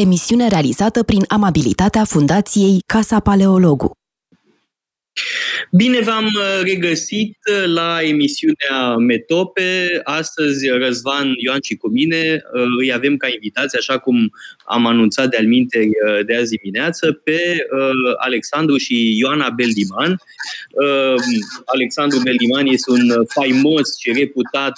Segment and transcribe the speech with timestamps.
[0.00, 4.00] emisiune realizată prin amabilitatea Fundației Casa Paleologu.
[5.70, 10.00] Bine v-am uh, regăsit uh, la emisiunea Metope.
[10.04, 14.30] Astăzi Răzvan Ioan și cu mine uh, îi avem ca invitați, așa cum
[14.64, 15.48] am anunțat de-al
[16.26, 17.66] de azi dimineață, pe
[18.16, 20.20] Alexandru și Ioana Beldiman.
[21.64, 24.72] Alexandru Beldiman este un faimos și reputat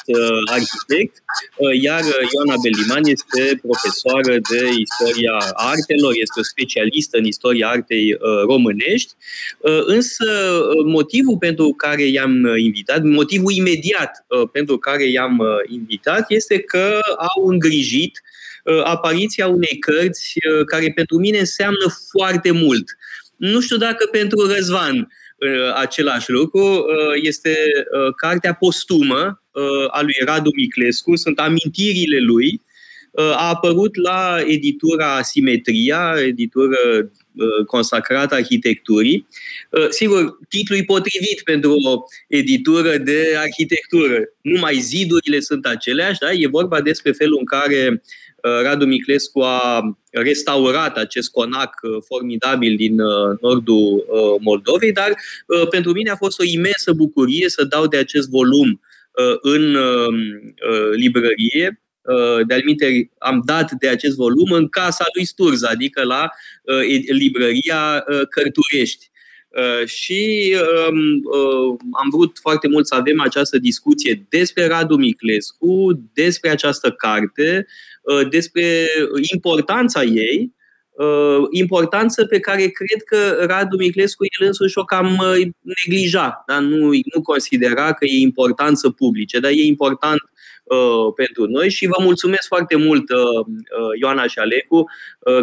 [0.45, 1.22] arhitect,
[1.81, 2.03] iar
[2.33, 9.13] Ioana Beldiman este profesoară de istoria artelor, este o specialistă în istoria artei românești,
[9.87, 10.27] însă
[10.85, 16.59] motivul pentru care i-am uh, invitat, motivul imediat uh, pentru care i-am uh, invitat este
[16.59, 18.23] că au îngrijit
[18.85, 20.35] apariția unei cărți
[20.67, 22.85] care pentru mine înseamnă foarte mult.
[23.37, 25.09] Nu știu dacă pentru Răzvan
[25.75, 26.87] același lucru.
[27.23, 27.57] Este
[28.17, 29.42] cartea postumă
[29.91, 32.61] a lui Radu Miclescu, sunt amintirile lui.
[33.15, 39.27] A apărut la editura Simetria, editură Uh, consacrat arhitecturii.
[39.71, 44.19] Uh, sigur, titlul e potrivit pentru o editură de arhitectură.
[44.41, 46.33] Numai zidurile sunt aceleași, da?
[46.33, 48.03] e vorba despre felul în care
[48.43, 52.95] uh, Radu Miclescu a restaurat acest conac formidabil din
[53.41, 54.05] nordul
[54.41, 55.15] Moldovei, dar
[55.71, 58.81] pentru mine a fost o imensă bucurie să dau de acest volum
[59.43, 59.77] în
[60.93, 62.63] librărie Uh, de-al
[63.19, 66.31] am dat de acest volum în casa lui Sturza, adică la
[66.63, 69.11] uh, librăria uh, Cărturești.
[69.85, 70.55] Și
[70.91, 71.23] um,
[71.93, 77.67] am vrut foarte mult să avem această discuție despre Radu Miclescu, despre această carte,
[78.31, 78.87] despre
[79.33, 80.55] importanța ei,
[81.51, 85.23] importanță pe care cred că Radu Miclescu el însuși o cam
[85.61, 90.21] neglija, dar nu, nu considera că e importanță publice, dar e important
[90.65, 94.85] Uh, pentru noi și vă mulțumesc foarte mult, uh, uh, Ioana și Alecu,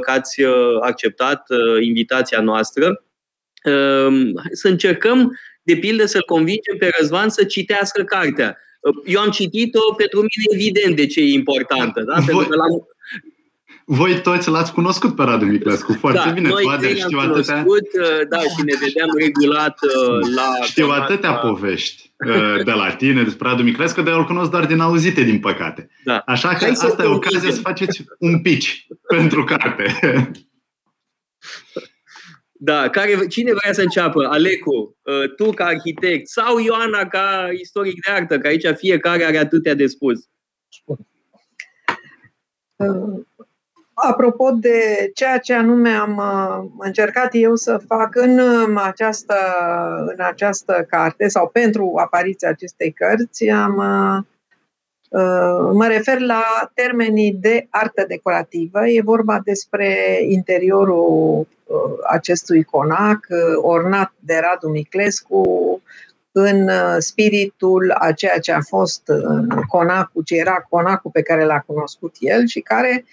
[0.01, 0.43] că ați
[0.81, 1.47] acceptat
[1.81, 3.03] invitația noastră.
[4.51, 8.57] Să încercăm, de pildă, să-l convingem pe Răzvan să citească cartea.
[9.05, 12.13] Eu am citit-o, pentru mine evident de ce e importantă, da?
[12.13, 12.87] Pentru că l-am,
[13.91, 16.49] voi toți l-ați cunoscut pe Radu Miclescu foarte da, bine.
[16.49, 18.25] Noi Toate, știu cunoscut, atâtea...
[18.29, 19.77] da, și ne vedeam regulat
[20.35, 20.63] la...
[20.63, 22.13] Știu atâtea povești
[22.63, 25.89] de la tine despre Radu Miclescu, dar eu îl cunosc doar din auzite, din păcate.
[26.03, 26.17] Da.
[26.25, 28.69] Așa că Hai asta e ocazia să faceți un pitch
[29.07, 29.95] pentru carte.
[32.61, 34.27] Da, care, cine vrea să înceapă?
[34.27, 39.37] Alecu, uh, tu ca arhitect sau Ioana ca istoric de artă, că aici fiecare are
[39.37, 40.19] atâtea de spus.
[42.75, 43.27] Uh,
[44.01, 49.35] apropo de ceea ce anume am uh, încercat eu să fac în um, această,
[50.17, 54.23] în această carte sau pentru apariția acestei cărți, am, uh,
[55.21, 56.43] uh, mă refer la
[56.73, 58.87] termenii de artă decorativă.
[58.87, 61.47] E vorba despre interiorul
[62.09, 65.43] acestui conac, ornat de Radu Miclescu,
[66.31, 69.01] în spiritul a ceea ce a fost
[69.67, 73.05] conacul, ce era conacul pe care l-a cunoscut el și care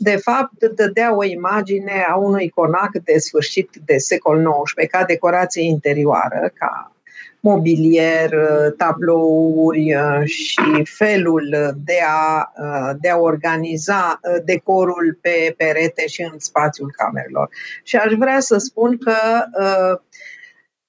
[0.00, 5.62] de fapt, dădea o imagine a unui conac de sfârșit de secol XIX, ca decorație
[5.62, 6.92] interioară, ca
[7.40, 8.30] mobilier,
[8.76, 16.28] tablouri uh, și felul de a, uh, de a organiza uh, decorul pe perete și
[16.32, 17.48] în spațiul camerelor.
[17.82, 19.16] Și aș vrea să spun că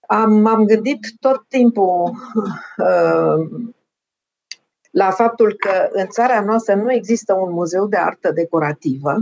[0.08, 2.12] am, am gândit tot timpul
[4.90, 9.18] la faptul că în țara noastră nu există un muzeu de artă decorativă.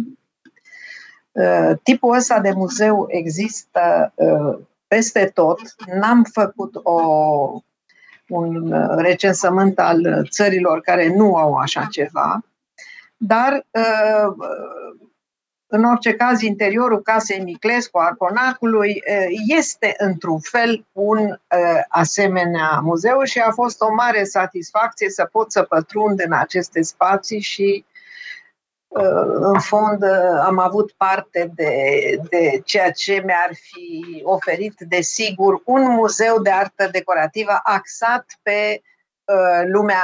[1.31, 5.59] Uh, tipul ăsta de muzeu există uh, peste tot.
[5.99, 7.01] N-am făcut o,
[8.27, 12.39] un recensământ al țărilor care nu au așa ceva,
[13.17, 14.33] dar uh,
[15.69, 19.03] în orice caz, interiorul casei Miclescu, a conacului,
[19.47, 21.39] este într-un fel un
[21.87, 27.39] asemenea muzeu și a fost o mare satisfacție să pot să pătrund în aceste spații
[27.39, 27.85] și
[29.39, 30.03] în fond
[30.43, 31.73] am avut parte de,
[32.29, 38.81] de ceea ce mi-ar fi oferit, desigur, un muzeu de artă decorativă axat pe
[39.65, 40.03] lumea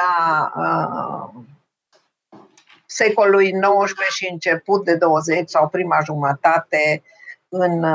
[2.93, 7.03] secolului XIX și început de 20 sau prima jumătate
[7.49, 7.85] în,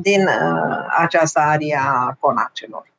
[0.00, 2.90] din uh, această aria a conacelor.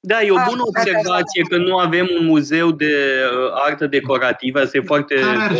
[0.00, 4.76] Da, e o bună observație că nu avem un muzeu de uh, artă decorativă, asta
[4.76, 5.14] e foarte...
[5.14, 5.52] Care ar,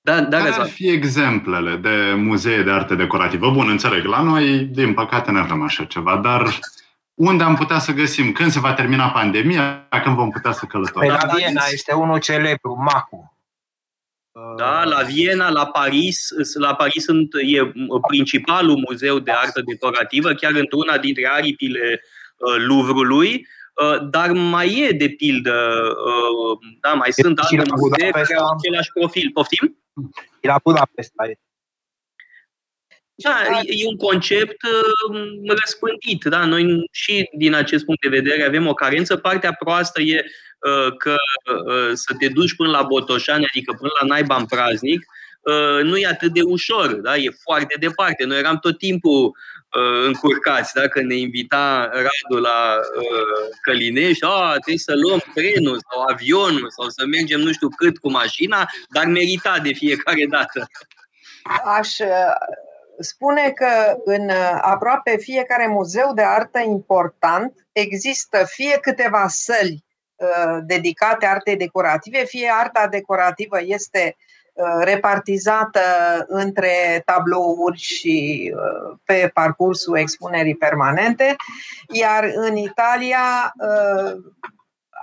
[0.00, 3.50] da, da, care ar fi exemplele de muzee de artă decorativă?
[3.50, 6.58] Bun, înțeleg, la noi, din păcate, nu avem așa ceva, dar
[7.14, 8.32] unde am putea să găsim?
[8.32, 9.88] Când se va termina pandemia?
[10.02, 11.08] Când vom putea să călătorim?
[11.08, 13.35] Păi la Viena este unul celebru, Macu.
[14.56, 17.72] Da, la Viena, la Paris, la Paris sunt, e
[18.06, 22.00] principalul muzeu de artă decorativă, chiar într-una dintre aripile
[22.36, 23.46] uh, Louvre-ului,
[23.82, 28.48] uh, dar mai e de pildă, uh, da, mai e sunt alte muzee care au
[28.58, 29.30] același profil.
[29.32, 29.78] Poftim?
[30.40, 31.24] E la Budapesta.
[33.14, 36.24] Da, e un concept uh, răspândit.
[36.24, 36.44] Da?
[36.44, 39.16] Noi și din acest punct de vedere avem o carență.
[39.16, 40.30] Partea proastă e uh,
[40.98, 41.14] că
[41.52, 45.04] uh, să te duci până la Botoșani, adică până la naiba în praznic,
[45.82, 47.16] nu e atât de ușor, da?
[47.16, 48.24] e foarte departe.
[48.24, 49.36] Noi eram tot timpul
[50.06, 50.88] încurcați, da?
[50.88, 52.78] când ne invita Radu la
[53.62, 58.10] Călinești, a, trebuie să luăm trenul sau avionul sau să mergem nu știu cât cu
[58.10, 60.66] mașina, dar merita de fiecare dată.
[61.64, 61.96] Aș
[62.98, 69.85] spune că în uh, aproape fiecare muzeu de artă important există fie câteva săli uh,
[70.62, 74.16] dedicate artei decorative, fie arta decorativă este
[74.52, 75.80] uh, repartizată
[76.26, 78.52] între tablouri și
[79.04, 81.36] pe parcursul expunerii permanente,
[81.88, 83.54] iar în Italia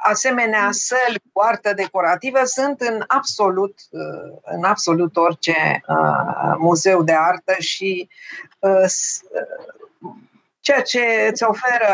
[0.03, 7.13] asemenea săli cu artă decorativă sunt în absolut, uh, în absolut orice uh, muzeu de
[7.13, 8.09] artă și
[8.59, 8.85] uh,
[10.59, 11.93] ceea ce îți oferă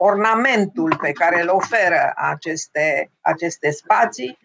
[0.00, 4.38] ornamentul pe care îl oferă aceste, aceste spații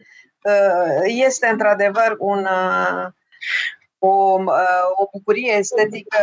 [1.03, 2.47] este într-adevăr un,
[3.97, 4.33] o,
[4.95, 6.17] o bucurie estetică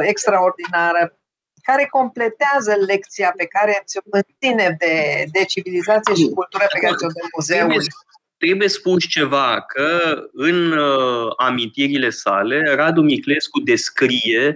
[0.00, 1.18] extraordinară
[1.62, 7.06] care completează lecția pe care ți-o întine de, de civilizație și cultură pe care ți-o
[7.06, 7.68] dă muzeul.
[7.68, 7.86] Trebuie,
[8.38, 9.88] trebuie spus ceva, că
[10.32, 14.54] în uh, amintirile sale, Radu Miclescu descrie uh,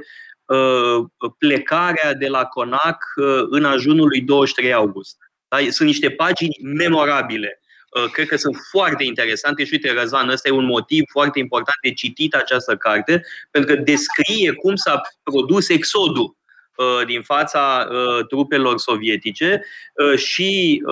[1.39, 5.17] plecarea de la Conac uh, în ajunul lui 23 august.
[5.49, 5.57] Da?
[5.71, 7.61] Sunt niște pagini memorabile.
[7.91, 11.77] Uh, cred că sunt foarte interesante și uite, Răzvan, ăsta e un motiv foarte important
[11.83, 16.37] de citit această carte, pentru că descrie cum s-a produs exodul
[16.79, 19.63] Uh, din fața uh, trupelor sovietice
[19.95, 20.83] uh, și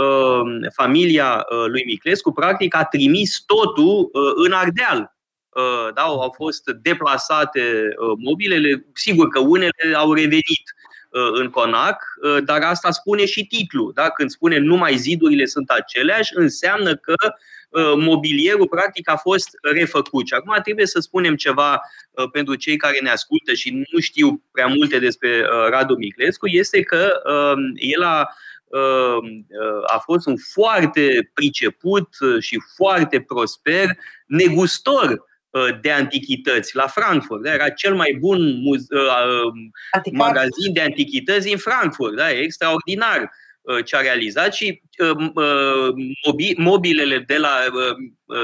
[0.74, 5.15] familia lui Miclescu practic a trimis totul în Ardeal.
[5.94, 7.88] Da, au fost deplasate
[8.18, 10.74] mobilele, sigur că unele au revenit
[11.32, 12.02] în Conac,
[12.44, 13.92] dar asta spune și titlul.
[13.94, 14.10] Da?
[14.10, 17.14] Când spune numai zidurile sunt aceleași, înseamnă că
[17.76, 20.26] Uh, mobilierul practic a fost refăcut.
[20.26, 21.80] Și acum trebuie să spunem ceva
[22.10, 26.46] uh, pentru cei care ne ascultă și nu știu prea multe despre uh, Radu Miclescu,
[26.46, 28.28] este că um, el a
[29.86, 32.08] a fost un foarte priceput
[32.38, 33.86] și foarte prosper
[34.26, 35.24] negustor
[35.80, 37.42] de antichități la Frankfurt.
[37.42, 37.52] Da?
[37.52, 38.38] Era cel mai bun
[40.12, 42.16] magazin de antichități din Frankfurt.
[42.16, 42.30] Da?
[42.30, 43.30] extraordinar.
[43.66, 47.50] Uh, ce a realizat și uh, uh, mobilele de la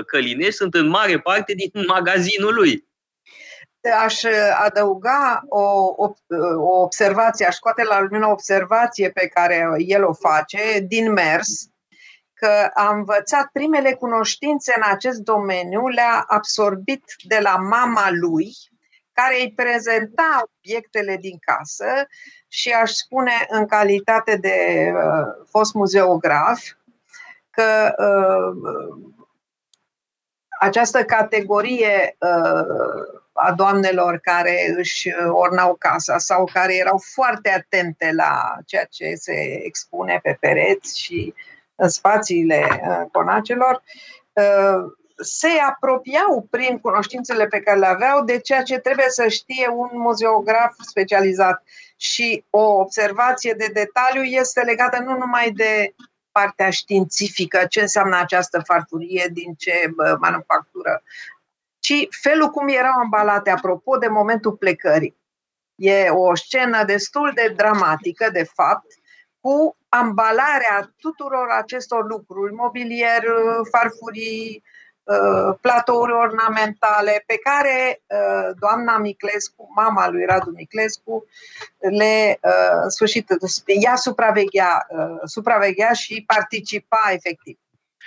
[0.07, 2.91] Călinești sunt în mare parte din magazinul lui.
[4.05, 4.23] Aș
[4.65, 5.61] adăuga o,
[5.97, 6.13] o,
[6.57, 11.49] o observație, aș scoate la lumină o observație pe care el o face din mers,
[12.43, 18.53] că a învățat primele cunoștințe în acest domeniu, le-a absorbit de la mama lui,
[19.13, 22.07] care îi prezenta obiectele din casă
[22.49, 26.61] și aș spune în calitate de uh, fost muzeograf
[27.51, 28.73] că uh,
[30.61, 38.57] această categorie uh, a doamnelor care își ornau casa sau care erau foarte atente la
[38.67, 41.35] ceea ce se expune pe pereți și
[41.75, 43.83] în spațiile uh, conacelor,
[44.33, 49.69] uh, se apropiau prin cunoștințele pe care le aveau de ceea ce trebuie să știe
[49.69, 51.63] un muzeograf specializat.
[51.97, 55.95] Și o observație de detaliu este legată nu numai de
[56.33, 61.03] partea științifică, ce înseamnă această farfurie, din ce manufactură,
[61.79, 65.17] ci felul cum erau ambalate, apropo de momentul plecării.
[65.75, 68.87] E o scenă destul de dramatică, de fapt,
[69.41, 73.23] cu ambalarea tuturor acestor lucruri, mobilier,
[73.71, 74.63] farfurii,
[75.05, 81.27] Uh, platouri ornamentale pe care uh, doamna Miclescu, mama lui Radu Miclescu,
[81.99, 83.27] le uh, sfârșit,
[83.67, 84.87] ea supraveghea,
[85.25, 87.57] supraveghea și participa efectiv.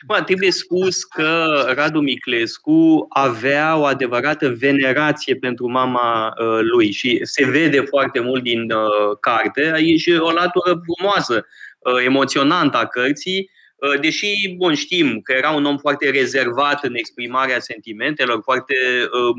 [0.05, 7.19] Bă, trebuie spus că Radu Miclescu avea o adevărată venerație pentru mama uh, lui și
[7.23, 9.71] se vede foarte mult din uh, carte.
[9.73, 11.45] Aici o latură frumoasă,
[11.93, 16.95] uh, emoționantă a cărții, Uh, deși, bun, știm că era un om foarte rezervat în
[16.95, 18.75] exprimarea sentimentelor, foarte
[19.11, 19.35] uh,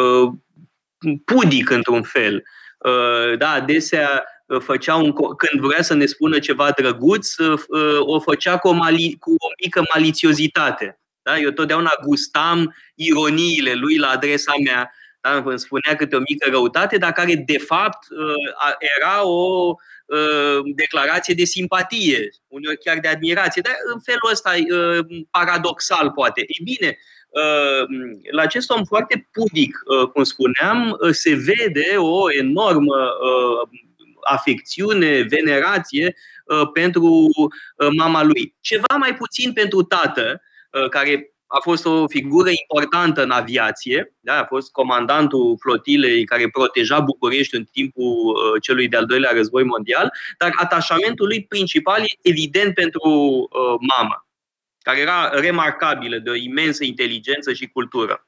[0.00, 0.32] uh,
[1.24, 2.44] pudic într-un fel.
[2.78, 7.60] Uh, da, adesea uh, făcea un, când vrea să ne spună ceva drăguț, uh,
[7.98, 10.98] o făcea cu o, mali, cu o mică malițiozitate.
[11.22, 11.38] Da?
[11.38, 14.92] Eu totdeauna gustam ironiile lui la adresa mea.
[15.20, 15.42] Da?
[15.44, 19.76] Îmi spunea câte o mică răutate, dar care de fapt uh, era o uh,
[20.74, 26.40] declarație de simpatie, uneori chiar de admirație, dar în felul ăsta uh, paradoxal poate.
[26.40, 26.98] Ei bine,
[28.30, 29.78] la acest om foarte pudic,
[30.12, 33.08] cum spuneam, se vede o enormă
[34.22, 36.16] afecțiune, venerație
[36.72, 37.28] pentru
[37.96, 38.54] mama lui.
[38.60, 40.42] Ceva mai puțin pentru tată,
[40.90, 44.38] care a fost o figură importantă în aviație, da?
[44.38, 50.12] a fost comandantul flotilei care proteja București în timpul uh, celui de-al doilea război mondial,
[50.38, 54.26] dar atașamentul lui principal e evident pentru uh, mama,
[54.78, 58.26] care era remarcabilă, de o imensă inteligență și cultură.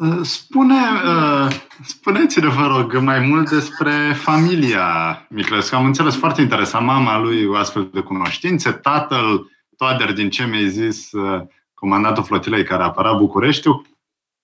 [0.00, 1.48] Uh, spune, uh,
[1.86, 5.74] spuneți-ne, vă rog, mai mult despre familia Miclescu.
[5.74, 6.86] Am înțeles foarte interesant.
[6.86, 12.64] Mama lui o astfel de cunoștințe, tatăl Toader, din ce mi-ai zis, uh, comandatul flotilei
[12.64, 13.82] care apăra Bucureștiu,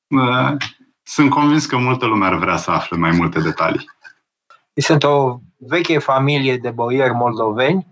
[0.09, 0.57] uh,
[1.03, 3.91] sunt convins că multă lume ar vrea să afle mai multe detalii.
[4.75, 7.87] Sunt o veche familie de boieri moldoveni,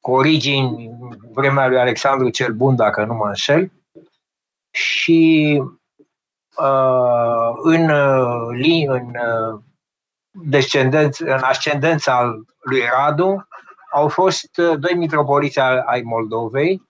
[0.00, 0.90] cu origini
[1.32, 3.72] vremea lui Alexandru cel Bun, dacă nu mă înșel,
[4.70, 5.62] și
[6.56, 9.60] uh, în, uh, în uh,
[10.30, 13.46] descendență, în ascendența lui Radu,
[13.94, 16.82] au fost uh, doi mitropoliți ai Moldovei.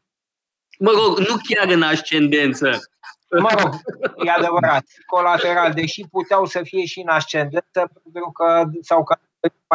[0.79, 2.81] Mă rog, nu chiar în ascendență.
[3.41, 3.75] Mă rog,
[4.27, 9.05] e adevărat, colateral, deși puteau să fie și în ascendență, pentru că s-au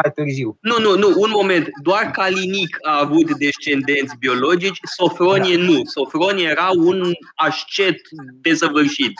[0.02, 0.56] mai târziu.
[0.60, 1.68] Nu, nu, nu, un moment.
[1.82, 5.62] Doar Calinic a avut descendenți biologici, Sofronie da.
[5.62, 5.84] nu.
[5.84, 8.00] Sofronie era un ascet
[8.40, 9.12] desăvârșit.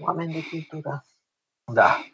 [0.00, 1.04] Oameni de cultură.
[1.72, 2.04] Da.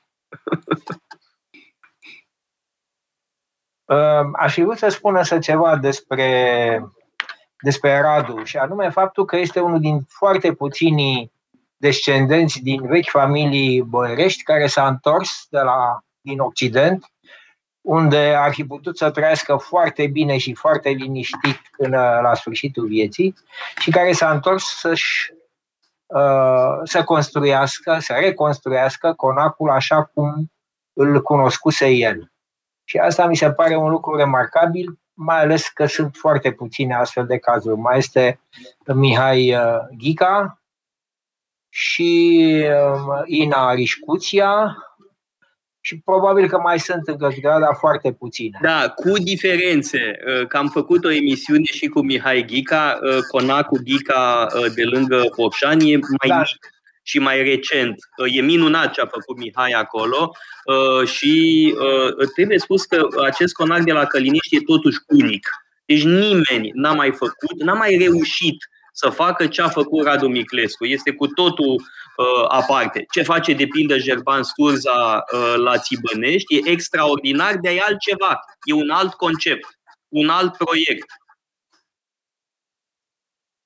[3.89, 6.83] Ehm, aș fi vrut să spun însă ceva despre,
[7.63, 11.33] despre Radu și anume faptul că este unul din foarte puținii
[11.77, 17.13] descendenți din vechi familii boierești care s-a întors de la, din Occident,
[17.81, 23.35] unde ar fi putut să trăiască foarte bine și foarte liniștit până la sfârșitul vieții
[23.79, 25.33] și care s-a întors să-și
[26.07, 30.53] uh, să construiască, să reconstruiască conacul așa cum
[30.93, 32.33] îl cunoscuse el.
[32.89, 37.27] Și asta mi se pare un lucru remarcabil, mai ales că sunt foarte puține astfel
[37.27, 37.77] de cazuri.
[37.77, 38.41] Mai este
[38.95, 40.63] Mihai uh, Ghica
[41.69, 44.77] și um, Ina Rișcuția,
[45.81, 48.59] și probabil că mai sunt încă câteva, dar foarte puține.
[48.63, 50.19] Da, cu diferențe.
[50.27, 55.23] Uh, că am făcut o emisiune și cu Mihai Ghica, uh, Conacul Ghica de lângă
[55.35, 56.39] Focșani e mai da.
[56.39, 56.78] mic
[57.09, 57.95] și mai recent.
[58.17, 60.31] Uh, e minunat ce a făcut Mihai acolo
[60.65, 65.49] uh, și uh, trebuie spus că acest conac de la Căliniști e totuși unic.
[65.85, 70.85] Deci nimeni n-a mai făcut, n-a mai reușit să facă ce a făcut Radu Miclescu.
[70.85, 73.07] Este cu totul uh, aparte.
[73.11, 78.41] Ce face de pildă Gerban Sturza uh, la Țibănești e extraordinar, de e altceva.
[78.65, 79.67] E un alt concept,
[80.09, 81.07] un alt proiect.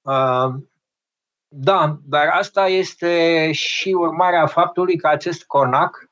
[0.00, 0.71] Uh,
[1.54, 6.10] da, dar asta este și urmarea faptului că acest conac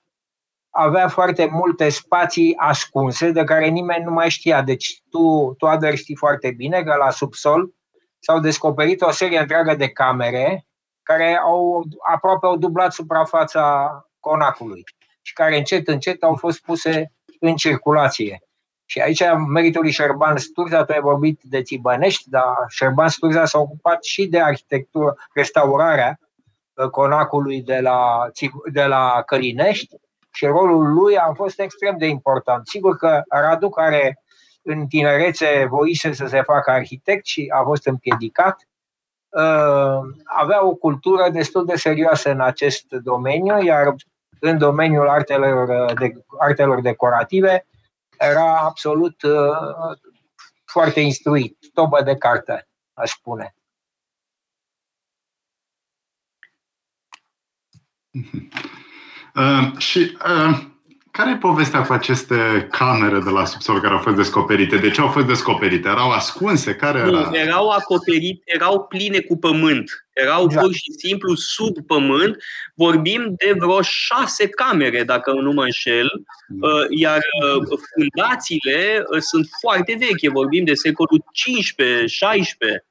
[0.70, 4.62] avea foarte multe spații ascunse de care nimeni nu mai știa.
[4.62, 7.70] Deci tu, tu Ader, știi foarte bine că la subsol
[8.18, 10.66] s-au descoperit o serie întreagă de camere
[11.02, 14.84] care au aproape au dublat suprafața conacului
[15.22, 18.42] și care încet, încet au fost puse în circulație.
[18.90, 23.58] Și aici meritul lui Șerban Sturza, tu ai vorbit de Țibănești, dar Șerban Sturza s-a
[23.58, 26.18] ocupat și de arhitectură, restaurarea
[26.74, 28.30] uh, conacului de la,
[28.72, 29.96] de la Călinești
[30.32, 32.66] și rolul lui a fost extrem de important.
[32.66, 34.22] Sigur că Radu, care
[34.62, 38.68] în tinerețe voise să se facă arhitect și a fost împiedicat,
[39.28, 43.94] uh, avea o cultură destul de serioasă în acest domeniu, iar
[44.40, 47.64] în domeniul artelor, uh, de, artelor decorative
[48.20, 49.98] era absolut uh,
[50.64, 53.54] foarte instruit, tobă de carte, aș spune.
[59.34, 60.69] Uh, și uh,
[61.10, 64.76] care e povestea cu aceste camere de la subsol care au fost descoperite?
[64.76, 65.88] De ce au fost descoperite?
[65.88, 66.74] Erau ascunse?
[66.74, 67.10] Care era?
[67.10, 70.06] Nu, erau acoperite, erau pline cu pământ.
[70.12, 70.64] Erau exact.
[70.64, 72.36] pur și simplu sub pământ.
[72.74, 76.10] Vorbim de vreo șase camere, dacă nu mă înșel,
[76.48, 76.68] da.
[76.68, 80.32] uh, iar uh, fundațiile uh, sunt foarte vechi.
[80.32, 81.24] Vorbim de secolul
[82.78, 82.84] 15-16.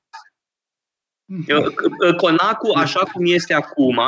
[1.26, 1.76] Mhm.
[2.16, 4.00] Conacul, așa cum este acum,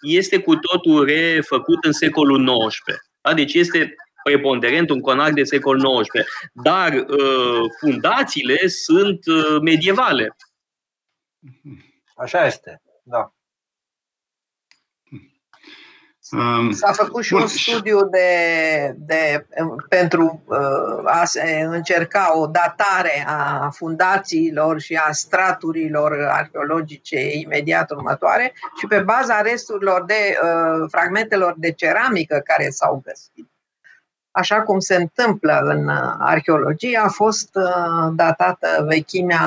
[0.00, 3.09] este cu totul refăcut în secolul XIX.
[3.20, 3.34] Da?
[3.34, 6.26] Deci este preponderent, un conac de secol XIX.
[6.52, 10.36] Dar uh, fundațiile sunt uh, medievale.
[12.14, 13.34] Așa este, da.
[16.32, 19.46] Um, S-a făcut și un studiu de, de,
[19.88, 28.52] pentru uh, a se încerca o datare a fundațiilor și a straturilor arheologice imediat următoare
[28.78, 33.48] și pe baza resturilor de uh, fragmentelor de ceramică care s-au găsit.
[34.30, 39.44] Așa cum se întâmplă în arheologie, a fost uh, datată vechimea,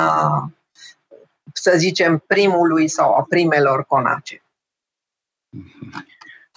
[1.52, 4.42] să zicem, primului sau a primelor conace.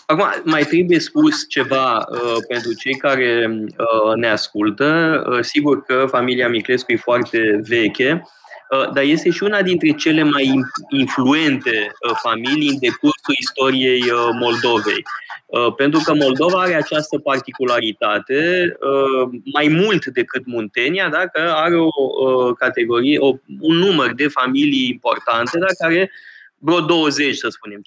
[0.09, 5.23] Acum, mai trebuie spus ceva uh, pentru cei care uh, ne ascultă.
[5.29, 8.21] Uh, sigur că familia Miclescu e foarte veche,
[8.69, 10.59] uh, dar este și una dintre cele mai
[10.89, 15.03] influente uh, familii în decursul istoriei uh, Moldovei.
[15.45, 21.75] Uh, pentru că Moldova are această particularitate, uh, mai mult decât Muntenia, da, că are
[21.75, 23.27] o uh, categorie, o,
[23.59, 26.11] un număr de familii importante, da, care
[26.59, 27.81] vreo 20, să spunem,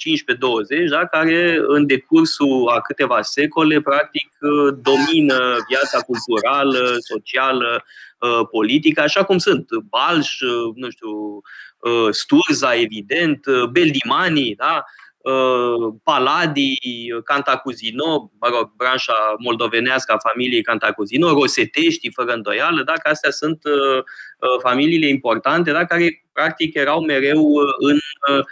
[0.87, 4.39] 15-20, da, care în decursul a câteva secole, practic,
[4.83, 7.85] domină viața culturală, socială,
[8.19, 11.11] uh, politică, așa cum sunt Balș, uh, nu știu,
[11.79, 14.85] uh, Sturza, evident, Beldimani, da,
[16.03, 16.75] Paladi,
[17.25, 23.63] Cantacuzino, mă rog, branșa moldovenească a familiei Cantacuzino, Rosetești, fără îndoială, da, că astea sunt
[24.63, 27.45] familiile importante, da, care practic erau mereu
[27.79, 27.99] în
[28.29, 28.45] Uh,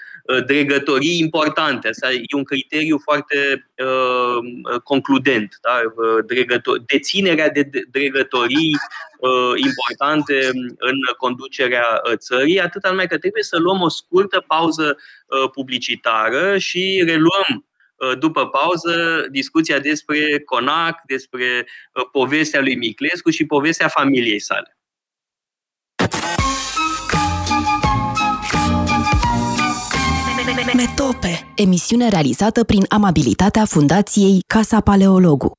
[0.46, 1.88] dregătorii importante.
[1.88, 5.58] Asta e un criteriu foarte uh, concludent.
[5.62, 5.80] Da?
[5.84, 8.76] Uh, dregător, deținerea de dregătorii
[9.18, 14.96] uh, importante în conducerea uh, țării, atât numai că trebuie să luăm o scurtă pauză
[14.96, 17.62] uh, publicitară și reluăm
[18.18, 21.66] după pauză discuția despre Conac, despre
[22.12, 24.77] povestea lui Miclescu și povestea familiei sale.
[30.74, 35.52] Metope, emisiune realizată prin amabilitatea Fundației Casa Paleologu.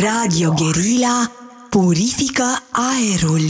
[0.00, 1.30] Radio Guerilla
[1.70, 3.40] purifică aerul.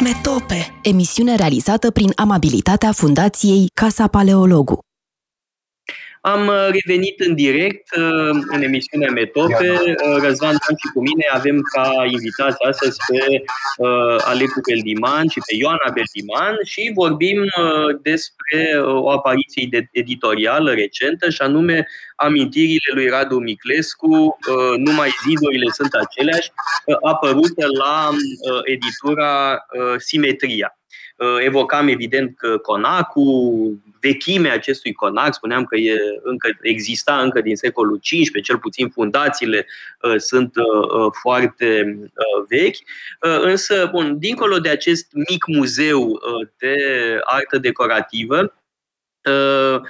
[0.00, 4.78] Metope, emisiune realizată prin amabilitatea Fundației Casa Paleologu.
[6.20, 9.70] Am uh, revenit în direct uh, în emisiunea Metope.
[9.70, 13.42] Uh, Răzvan Dan și cu mine avem ca invitați astăzi pe
[14.24, 17.44] Alecu Beldiman și pe Ioana Beldiman și vorbim
[18.02, 24.38] despre o apariție editorială recentă și anume amintirile lui Radu Miclescu,
[24.76, 26.50] numai zidurile sunt aceleași,
[27.02, 28.10] apărută la
[28.64, 29.64] editura
[29.98, 30.79] Simetria.
[31.44, 37.98] Evocam evident că Conacul, vechimea acestui conac, spuneam că e încă, exista încă din secolul
[37.98, 39.66] XV, cel puțin fundațiile
[40.02, 46.08] uh, sunt uh, uh, foarte uh, vechi, uh, însă, bun, dincolo de acest mic muzeu
[46.08, 46.76] uh, de
[47.24, 48.50] artă decorativă, uh,
[49.24, 49.80] uh,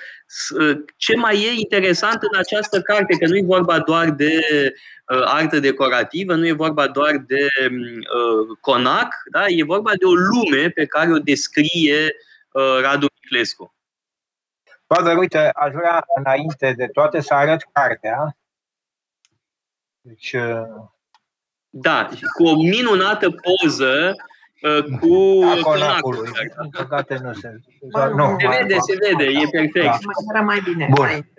[0.96, 4.40] ce mai e interesant în această carte, că nu e vorba doar de
[5.08, 9.46] uh, artă decorativă, nu e vorba doar de uh, conac, da?
[9.48, 12.14] e vorba de o lume pe care o descrie
[12.52, 13.74] uh, Radu Miclescu.
[14.86, 18.36] Father, uite, aș vrea înainte de toate să arăt cartea.
[20.00, 20.88] Deci, uh,
[21.70, 24.29] da, cu o minunată poză uh,
[25.00, 26.28] cu conacul.
[26.70, 27.60] Păcate nu se...
[28.14, 29.98] Nu, se vede, se vede, e perfect.
[30.34, 30.40] Da.
[30.40, 30.88] mai bine.
[30.90, 31.30] Bun.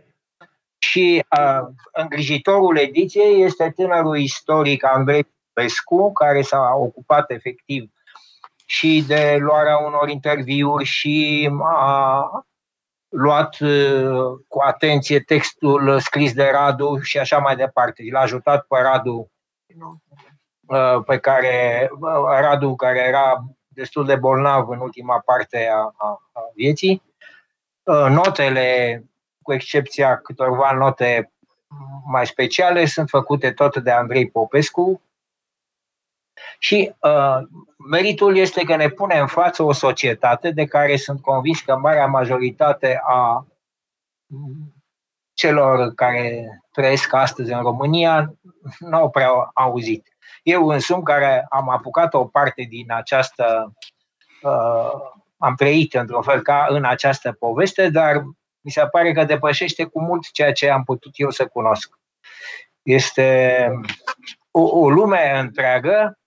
[0.78, 7.92] Și uh, îngrijitorul ediției este tânărul istoric Andrei Pescu, care s-a ocupat efectiv
[8.66, 12.46] și de luarea unor interviuri și a
[13.10, 18.04] luat uh, cu atenție textul scris de Radu și așa mai departe.
[18.12, 19.32] L-a ajutat pe Radu
[19.68, 20.31] uh,
[21.06, 26.42] pe care uh, Radu care era destul de bolnav în ultima parte a, a, a
[26.56, 27.04] vieții.
[28.10, 29.04] Notele,
[29.42, 31.32] cu excepția câtorva note
[32.06, 35.02] mai speciale, sunt făcute tot de Andrei Popescu,
[36.60, 37.38] și uh,
[37.90, 42.06] meritul este că ne pune în față o societate de care sunt convins că marea
[42.06, 43.48] majoritate a
[45.34, 48.34] celor care trăiesc astăzi în România
[48.80, 50.08] nu au prea auzit.
[50.44, 53.74] Eu însumi, care am apucat o parte din această,
[54.42, 54.92] uh,
[55.38, 58.22] am trăit într-un fel ca în această poveste, dar
[58.62, 61.90] mi se pare că depășește cu mult ceea ce am putut eu să cunosc.
[62.82, 63.68] Este
[64.52, 66.20] o, o lume întreagă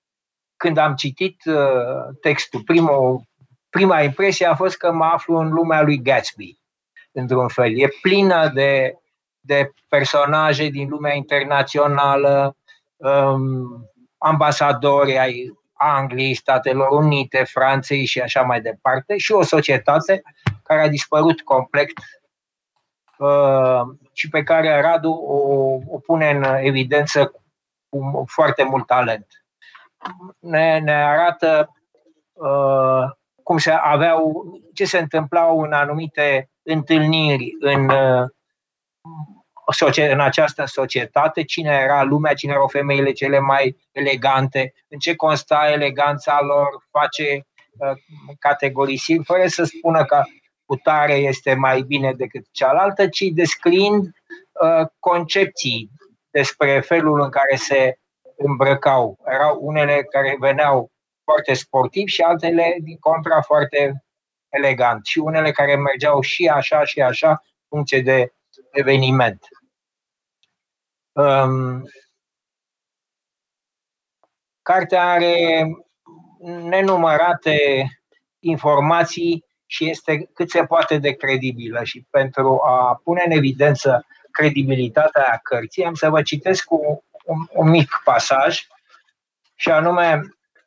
[0.57, 3.23] când am citit uh, textul, primul,
[3.69, 6.59] prima impresie a fost că mă aflu în lumea lui Gatsby,
[7.13, 7.79] într-un fel.
[7.79, 8.99] E plină de
[9.47, 12.57] de personaje din lumea internațională,
[12.97, 20.23] um, ambasadori ai Angliei, Statelor Unite, Franței și așa mai departe, și o societate
[20.63, 21.91] care a dispărut complet
[23.19, 23.81] uh,
[24.13, 25.39] și pe care Radu o,
[25.89, 27.33] o pune în evidență
[27.89, 29.27] cu foarte mult talent.
[30.39, 31.75] Ne, ne arată
[32.33, 33.11] uh,
[33.43, 38.29] cum se aveau, ce se întâmplau în anumite întâlniri în, uh,
[39.97, 45.71] în această societate, cine era lumea, cine erau femeile cele mai elegante, în ce consta
[45.73, 47.47] eleganța lor, face
[47.79, 47.97] uh,
[48.39, 50.23] categorisiri, fără să spună că
[50.67, 55.91] putare este mai bine decât cealaltă, ci descriind uh, concepții
[56.31, 57.99] despre felul în care se
[58.37, 59.19] îmbrăcau.
[59.27, 60.91] Erau unele care veneau
[61.25, 64.05] foarte sportiv și altele, din contra, foarte
[64.49, 65.07] elegant.
[65.07, 67.37] Și unele care mergeau și așa și așa, în
[67.69, 68.33] funcție de
[68.71, 69.47] eveniment.
[71.15, 71.85] Um,
[74.63, 75.67] cartea are
[76.45, 77.59] nenumărate
[78.39, 85.41] informații și este cât se poate de credibilă și pentru a pune în evidență credibilitatea
[85.43, 88.67] cărții, am să vă citesc un, un, un mic pasaj
[89.55, 90.21] și anume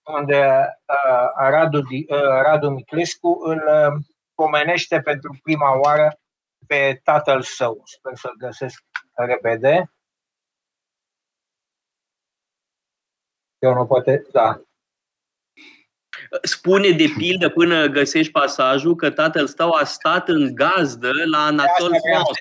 [0.03, 4.03] unde uh, Radu, uh, Radu Miclescu îl uh,
[4.35, 6.19] pomenește pentru prima oară
[6.67, 7.81] pe tatăl său.
[7.85, 8.83] Sper să-l găsesc
[9.13, 9.91] repede.
[13.59, 14.61] Eu nu poate, da.
[16.41, 21.89] Spune de pildă până găsești pasajul că tatăl tău a stat în gazdă la Anatol
[22.09, 22.39] France.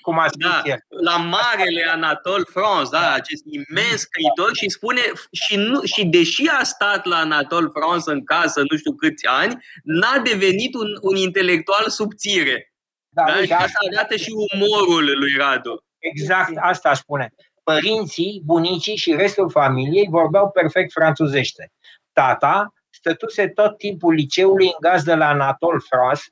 [0.00, 5.00] Cum a da, la marele Anatol France, da, acest imens scriitor și spune
[5.32, 9.64] și, nu, și deși a stat la Anatol France în casă nu știu câți ani,
[9.82, 12.72] n-a devenit un, un intelectual subțire.
[13.08, 13.44] Da, da?
[13.44, 15.84] Și asta arată și umorul lui Radu.
[15.98, 17.34] Exact, asta spune.
[17.62, 21.72] Părinții, bunicii și restul familiei vorbeau perfect franțuzește.
[22.12, 26.22] Tata stătuse tot timpul liceului în gazdă la Anatol France,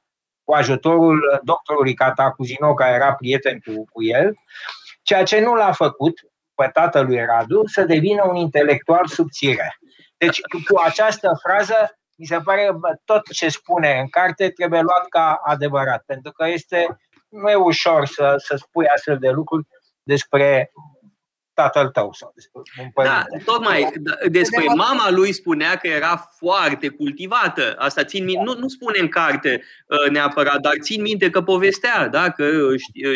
[0.44, 4.34] cu ajutorul doctorului Catacuzino, care era prieten cu, cu el,
[5.02, 6.20] ceea ce nu l-a făcut
[6.54, 9.78] pe tatălui Radu să devină un intelectual subțire.
[10.16, 12.70] Deci, cu această frază, mi se pare
[13.04, 18.06] tot ce spune în carte trebuie luat ca adevărat, pentru că este, nu e ușor
[18.06, 19.66] să, să spui astfel de lucruri
[20.02, 20.70] despre
[21.60, 23.16] tatăl tău sau despre un părinte.
[23.28, 27.74] Da, tocmai da, despre mama lui spunea că era foarte cultivată.
[27.78, 32.08] Asta țin minte, nu, nu spune în carte uh, neapărat, dar țin minte că povestea,
[32.08, 32.44] da, că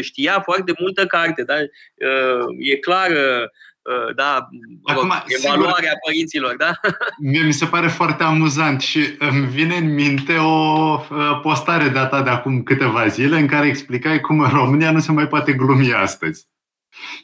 [0.01, 4.49] știa foarte multă carte, da, uh, e clar uh, da,
[4.83, 6.73] Acum, evaluarea sigur, părinților, da?
[7.19, 10.97] Mie mi se pare foarte amuzant și îmi vine în minte o
[11.43, 15.13] postare de ta de acum câteva zile în care explicai cum în România nu se
[15.13, 16.47] mai poate glumi astăzi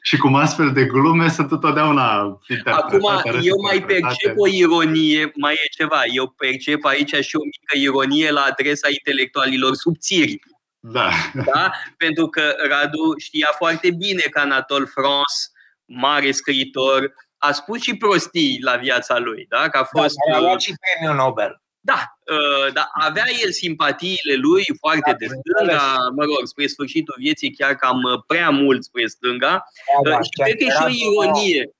[0.02, 5.66] și cum astfel de glume sunt întotdeauna Acum, eu mai percep o ironie, mai e
[5.76, 10.40] ceva, eu percep aici și o mică ironie la adresa intelectualilor subțiri.
[10.80, 11.10] Da.
[11.52, 11.70] da?
[11.96, 15.36] Pentru că Radu știa foarte bine că Anatol France,
[15.84, 19.68] mare scriitor, a spus și prostii la viața lui, da?
[19.68, 20.14] Că a da, fost...
[20.30, 21.59] Da, a luat și premiul Nobel.
[21.82, 27.14] Da, uh, dar avea el simpatiile lui foarte da, de stânga, mă rog, spre sfârșitul
[27.18, 29.64] vieții chiar cam uh, prea mult spre stânga.
[30.04, 31.70] Da, da, uh, și cred că e și o ironie.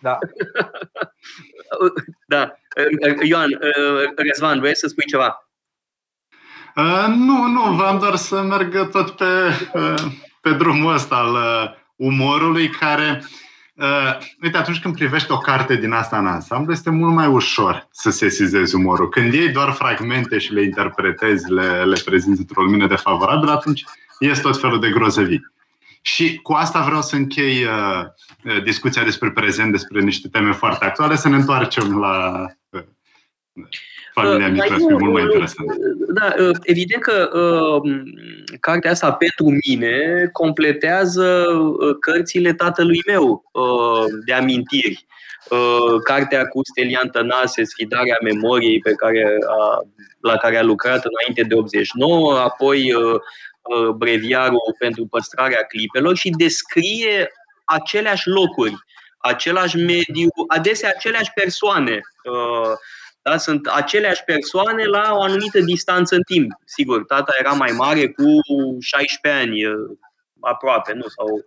[0.00, 0.18] Da.
[2.34, 2.52] da.
[3.22, 3.60] Ioan,
[4.16, 5.48] Răzvan, vrei să spui ceva?
[6.76, 9.24] Uh, nu, nu, v-am doar să merg tot pe,
[10.40, 11.36] pe drumul ăsta al
[11.96, 13.43] umorului care uh,
[13.74, 17.88] Uh, uite, atunci când privești o carte din asta în ansamblu, este mult mai ușor
[17.90, 19.08] să sesizezi umorul.
[19.08, 23.84] Când iei doar fragmente și le interpretezi, le, le prezinți într-o lumină defavorabilă, atunci
[24.18, 25.52] ies tot felul de grozăvii.
[26.02, 28.04] Și cu asta vreau să închei uh,
[28.44, 32.82] uh discuția despre prezent, despre niște teme foarte actuale, să ne întoarcem la uh,
[34.14, 35.68] familia mică, e mult mai interesant.
[36.14, 37.92] Da, uh, evident că uh,
[38.60, 41.46] cartea asta pentru mine completează
[41.78, 45.06] uh, cărțile tatălui meu uh, de amintiri.
[45.50, 49.80] Uh, cartea cu Stelian Tănase, Sfidarea memoriei pe care a,
[50.20, 53.02] la care a lucrat înainte de 89, apoi uh,
[53.62, 57.30] uh, breviarul pentru păstrarea clipelor și descrie
[57.64, 58.74] aceleași locuri,
[59.18, 62.00] același mediu, adesea aceleași persoane.
[63.24, 63.36] Uh, da?
[63.36, 66.52] Sunt aceleași persoane la o anumită distanță în timp.
[66.64, 68.24] Sigur, tata era mai mare cu
[68.80, 69.60] 16 ani
[70.40, 71.08] aproape, nu?
[71.08, 71.44] Sau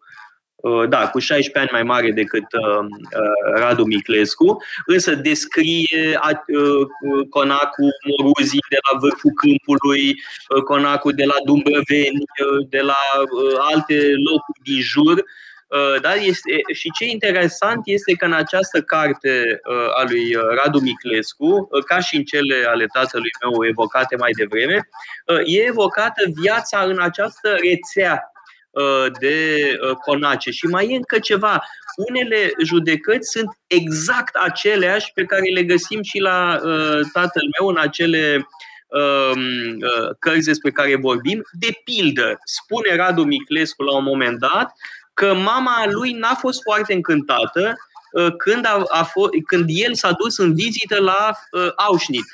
[0.57, 6.19] Uh, da, cu 16 ani mai mare decât uh, uh, Radu Miclescu, însă descrie
[7.29, 10.15] conacul Moruzii de la vârful câmpului,
[10.63, 12.23] conacul de la Dumbrăveni,
[12.69, 12.97] de la
[13.73, 13.95] alte
[14.29, 15.23] locuri din jur.
[16.01, 19.59] Da, este, și ce interesant este că în această carte
[19.97, 24.89] a lui Radu Miclescu, ca și în cele ale tatălui meu evocate mai devreme,
[25.45, 28.31] e evocată viața în această rețea
[28.77, 30.51] Uh, de uh, conace.
[30.51, 31.63] Și mai e încă ceva.
[32.09, 37.77] Unele judecăți sunt exact aceleași pe care le găsim și la uh, tatăl meu în
[37.77, 38.47] acele
[38.87, 39.77] um,
[40.19, 41.41] cărți despre care vorbim.
[41.51, 44.71] De pildă, spune Radu Miclescu la un moment dat
[45.17, 47.75] că mama lui n-a fost foarte încântată
[48.37, 52.27] când, a, a fost, când el s-a dus în vizită la uh, Auschwitz.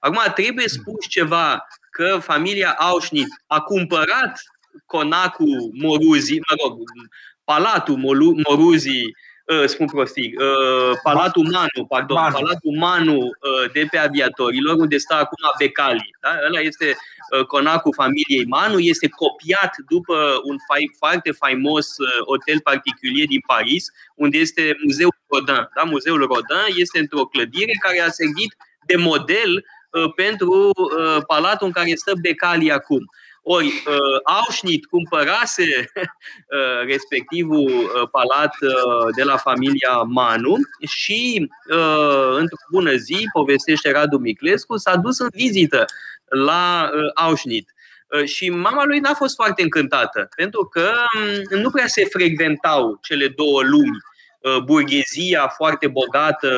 [0.00, 4.40] Acum, trebuie spus ceva că familia Auschwitz a cumpărat
[4.86, 6.78] conacul Moruzi, mă rog,
[7.44, 7.96] Palatul
[8.48, 9.02] Moruzi,
[9.46, 12.34] uh, spun prostii, uh, Palatul Manu, pardon, Manu.
[12.34, 16.16] Palatul Manu uh, de pe aviatorilor, unde stă acum Becali.
[16.20, 16.30] Da?
[16.46, 16.96] Ăla este
[17.38, 23.42] uh, conacul familiei Manu, este copiat după un fa- foarte faimos uh, hotel particulier din
[23.46, 25.68] Paris, unde este Muzeul Rodin.
[25.74, 25.82] Da?
[25.82, 28.56] Muzeul Rodin este într-o clădire care a servit
[28.86, 29.52] de model
[29.90, 33.10] uh, pentru uh, palatul în care stă Becali acum.
[33.48, 38.54] Ori uh, Auschwitz cumpărase uh, respectivul uh, palat
[39.16, 40.56] de la familia Manu
[40.88, 41.50] și
[42.36, 45.84] într-o bună zi, povestește Radu Miclescu, s-a dus în vizită
[46.28, 47.70] la Auschwitz.
[48.24, 50.92] Și mama lui n-a fost foarte încântată, pentru că
[51.50, 53.98] um, nu prea se frecventau cele două lumi.
[54.64, 56.50] Burghezia foarte bogată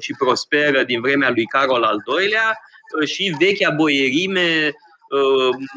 [0.00, 2.58] și prosperă din vremea lui Carol al II-lea
[3.04, 4.85] și vechea boierime Uh,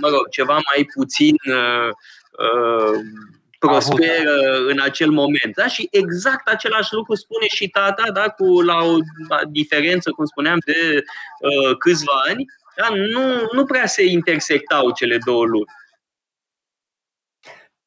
[0.02, 1.90] mă rog, ceva mai puțin uh,
[2.46, 3.00] uh,
[3.60, 5.56] prosperă în acel moment.
[5.56, 5.68] Da?
[5.68, 8.30] Și exact același lucru spune și tata, da?
[8.30, 8.96] cu la o
[9.50, 11.04] diferență, cum spuneam, de
[11.40, 12.88] uh, câțiva ani, da?
[12.90, 15.78] nu, nu prea se intersectau cele două lucruri.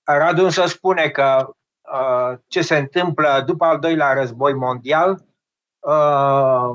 [0.05, 1.55] Radu să spune că
[1.93, 5.25] uh, ce se întâmplă după al doilea război mondial
[5.81, 6.71] uh,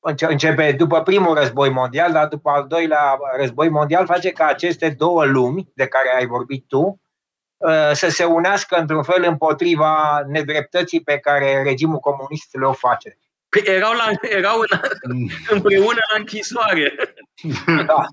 [0.00, 5.24] începe după primul război mondial, dar după al doilea război mondial face ca aceste două
[5.24, 7.00] lumi de care ai vorbit tu
[7.56, 13.18] uh, să se unească într-un fel împotriva nedreptății pe care regimul comunist le o face.
[13.48, 14.58] Păi erau, la, erau
[15.00, 16.94] în, împreună la închisoare.
[17.86, 18.04] Da.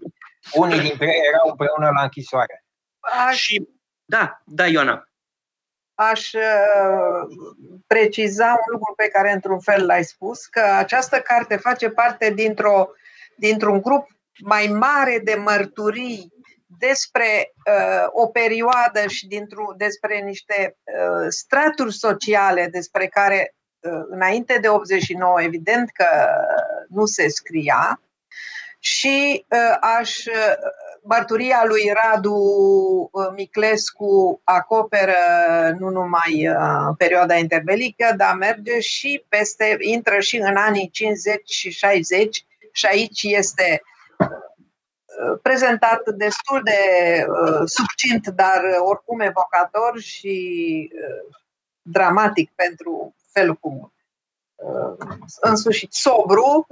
[0.53, 2.65] Unii dintre ei erau împreună la închisoare.
[3.31, 3.67] Și,
[4.05, 5.06] da, da, Ioana
[5.99, 7.37] aș uh,
[7.87, 12.89] preciza un lucru pe care într-un fel l-ai spus, că această carte face parte dintr-o,
[13.35, 14.07] dintr-un grup
[14.39, 16.33] mai mare de mărturii
[16.79, 24.57] despre uh, o perioadă și dintr despre niște uh, straturi sociale despre care uh, înainte
[24.61, 26.07] de 89 evident că
[26.89, 28.01] nu se scria.
[28.79, 30.55] Și uh, aș uh,
[31.07, 32.33] mărturia lui Radu
[33.11, 35.13] uh, Miclescu acoperă
[35.79, 41.69] nu numai uh, perioada interbelică, dar merge și peste, intră și în anii 50 și
[41.69, 43.81] 60 și aici este
[44.17, 46.79] uh, prezentat destul de
[47.65, 50.89] succint, dar oricum evocator și
[51.81, 53.91] dramatic pentru felul cum
[55.41, 56.67] însușit sobru,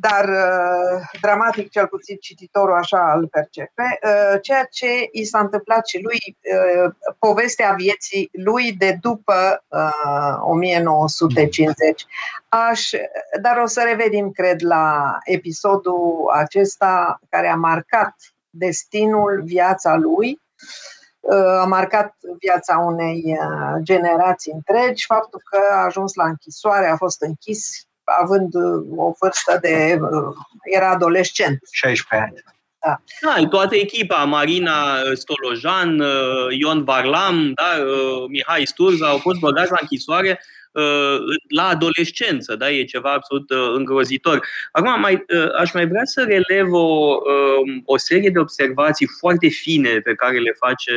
[0.00, 5.86] dar uh, dramatic cel puțin cititorul așa îl percepe, uh, ceea ce i s-a întâmplat
[5.86, 6.36] și lui,
[6.84, 9.64] uh, povestea vieții lui de după
[10.40, 12.06] 1950.
[12.48, 12.90] Aș,
[13.40, 18.14] dar o să revenim, cred, la episodul acesta care a marcat
[18.50, 20.40] destinul, viața lui,
[21.60, 23.38] a marcat viața unei
[23.82, 27.87] generații întregi, faptul că a ajuns la închisoare, a fost închis
[28.20, 29.98] având uh, o vârstă de...
[30.00, 30.34] Uh,
[30.74, 31.58] era adolescent.
[31.72, 32.42] 16 ani.
[32.86, 33.00] Da.
[33.20, 37.84] da, toată echipa, Marina Stolojan, uh, Ion Varlam, da,
[38.28, 40.40] Mihai Sturza au fost băgați la închisoare
[41.48, 44.46] la adolescență, da, e ceva absolut îngrozitor.
[44.72, 45.24] Acum, mai,
[45.58, 50.38] aș mai vrea să relev o, um, o serie de observații foarte fine pe care
[50.38, 50.92] le face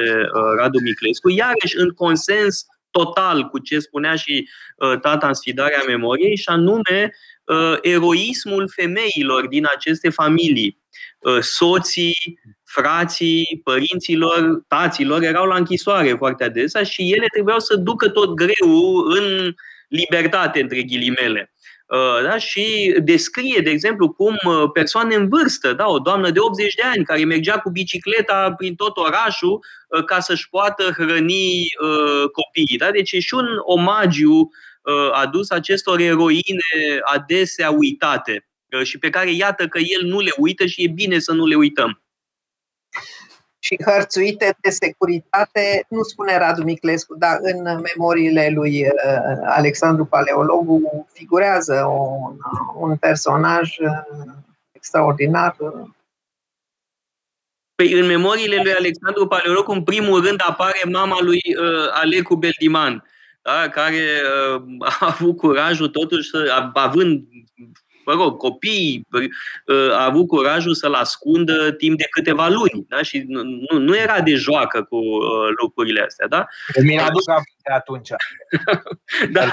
[0.57, 6.37] Radu Miclescu, iarăși în consens total cu ce spunea și uh, tata în sfidarea memoriei,
[6.37, 10.79] și anume uh, eroismul femeilor din aceste familii.
[11.19, 18.09] Uh, soții, frații, părinților, taților erau la închisoare foarte adesea și ele trebuiau să ducă
[18.09, 19.53] tot greu în
[19.87, 21.53] libertate, între ghilimele.
[21.91, 22.37] Uh, da?
[22.37, 25.87] și descrie, de exemplu, cum uh, persoane în vârstă, da?
[25.87, 30.19] o doamnă de 80 de ani care mergea cu bicicleta prin tot orașul uh, ca
[30.19, 31.65] să-și poată hrăni
[32.31, 32.77] copiii.
[32.77, 32.91] Da?
[32.91, 34.49] Deci e și un omagiu
[35.11, 38.47] adus acestor eroine adesea uitate
[38.83, 41.55] și pe care iată că el nu le uită și e bine să nu le
[41.55, 42.01] uităm
[43.63, 48.91] și hărțuite de securitate, nu spune Radu Miclescu, dar în memoriile lui uh,
[49.45, 52.37] Alexandru Paleologu figurează un,
[52.75, 53.89] un personaj uh,
[54.71, 55.55] extraordinar.
[57.75, 63.03] Păi în memoriile lui Alexandru Paleologu, în primul rând, apare mama lui uh, Alecu Beldiman,
[63.41, 64.21] da, care
[64.55, 67.23] uh, a avut curajul totuși, să, având
[68.15, 72.85] mă rog, copiii uh, a avut curajul să-l ascundă timp de câteva luni.
[72.87, 73.01] Da?
[73.01, 76.27] Și nu, nu era de joacă cu uh, lucrurile astea.
[76.27, 76.45] Da?
[76.83, 77.25] Mi-a adus
[77.63, 78.09] de atunci.
[79.31, 79.49] da.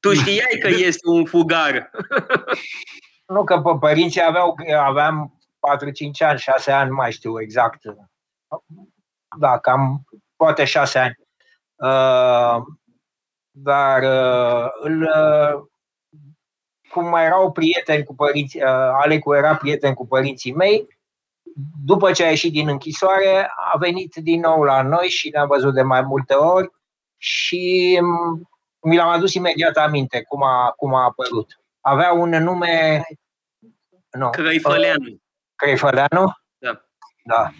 [0.00, 1.90] Tu știai că este un fugar.
[3.26, 5.38] nu, că părinții aveau, aveam
[6.22, 7.80] 4-5 ani, 6 ani, mai știu exact.
[9.38, 10.04] Da, cam
[10.36, 11.16] poate 6 ani.
[11.74, 12.62] Uh,
[13.50, 15.62] dar uh, îl, uh,
[16.92, 18.68] cum mai erau prieteni cu părinții, uh,
[19.02, 20.98] Alecu era prieten cu părinții mei,
[21.84, 25.74] după ce a ieșit din închisoare, a venit din nou la noi și ne-am văzut
[25.74, 26.70] de mai multe ori
[27.16, 28.50] și mm,
[28.80, 31.60] mi l-am adus imediat aminte cum a, cum a apărut.
[31.80, 33.04] Avea un nume...
[34.10, 35.20] Nu, Crăifăleanu.
[35.54, 36.32] Crăifăleanu?
[36.58, 36.84] Da.
[37.24, 37.50] Da.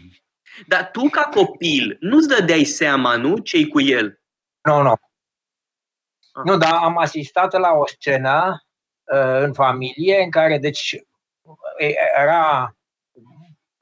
[0.66, 4.20] Dar tu, ca copil, nu-ți dădeai seama, nu, ce cu el?
[4.62, 4.90] Nu, nu.
[4.90, 6.44] Ah.
[6.44, 8.71] Nu, dar am asistat la o scenă Uh,
[9.40, 11.04] în familie, în care deci
[12.20, 12.74] era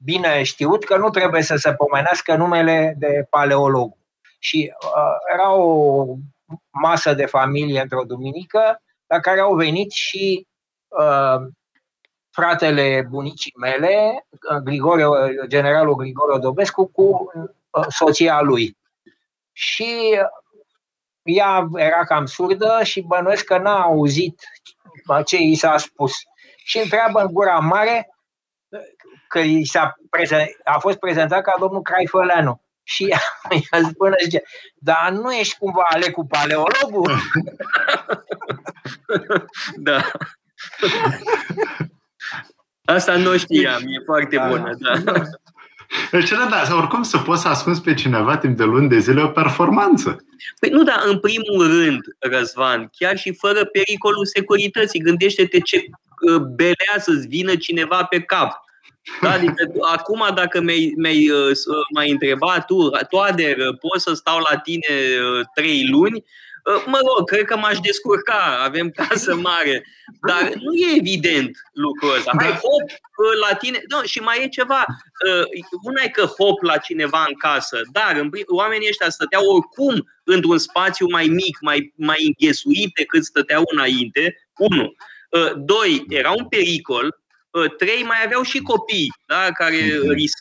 [0.03, 3.93] bine știut că nu trebuie să se pomenească numele de paleolog.
[4.39, 6.05] Și uh, era o
[6.69, 10.47] masă de familie într-o duminică, la care au venit și
[10.87, 11.47] uh,
[12.29, 14.25] fratele bunicii mele,
[14.63, 15.05] Grigore,
[15.47, 17.31] generalul Grigore Dobescu, cu
[17.71, 18.77] uh, soția lui.
[19.51, 20.19] Și
[21.31, 24.41] ea era cam surdă și bănuiesc că n-a auzit
[25.25, 26.13] ce i s-a spus.
[26.63, 28.09] Și întreabă în gura mare
[29.27, 32.61] că i s-a prezent, a fost prezentat ca domnul Craifăleanu.
[32.83, 33.07] Și
[33.71, 34.43] ea spune, zice,
[34.75, 37.15] dar nu ești cumva ale cu paleologul?
[39.87, 40.11] da.
[42.85, 44.47] Asta nu știam, e foarte da.
[44.47, 44.93] bună, da.
[46.11, 49.27] Deci, da, oricum să poți să ascunzi pe cineva timp de luni de zile o
[49.27, 50.25] performanță.
[50.59, 56.41] Păi nu, dar în primul rând, Răzvan, chiar și fără pericolul securității, gândește-te ce uh,
[56.55, 58.51] belea să-ți vină cineva pe cap.
[59.21, 59.31] Da?
[59.31, 61.55] Adică acum dacă mi-ai, mi-ai uh,
[61.93, 66.23] mai întrebat tu, Toader, poți să stau la tine uh, trei luni?
[66.63, 69.85] Uh, mă rog, cred că m-aș descurca, avem casă mare,
[70.27, 72.31] dar nu e evident lucrul ăsta.
[72.37, 72.55] Hai, da.
[72.55, 73.81] hop, uh, la tine.
[73.87, 74.85] Nu, și mai e ceva.
[75.27, 75.43] Uh,
[75.83, 80.57] una e că hop la cineva în casă, dar în, oamenii ăștia stăteau oricum într-un
[80.57, 84.35] spațiu mai mic, mai, mai înghesuit decât stăteau înainte.
[84.57, 84.93] Unu.
[85.55, 87.21] Doi, era un pericol,
[87.77, 90.11] trei mai aveau și copii, da, care mhm.
[90.11, 90.37] risc,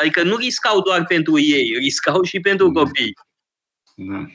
[0.00, 3.16] adică nu riscau doar pentru ei, riscau și pentru copii.
[3.94, 4.26] Da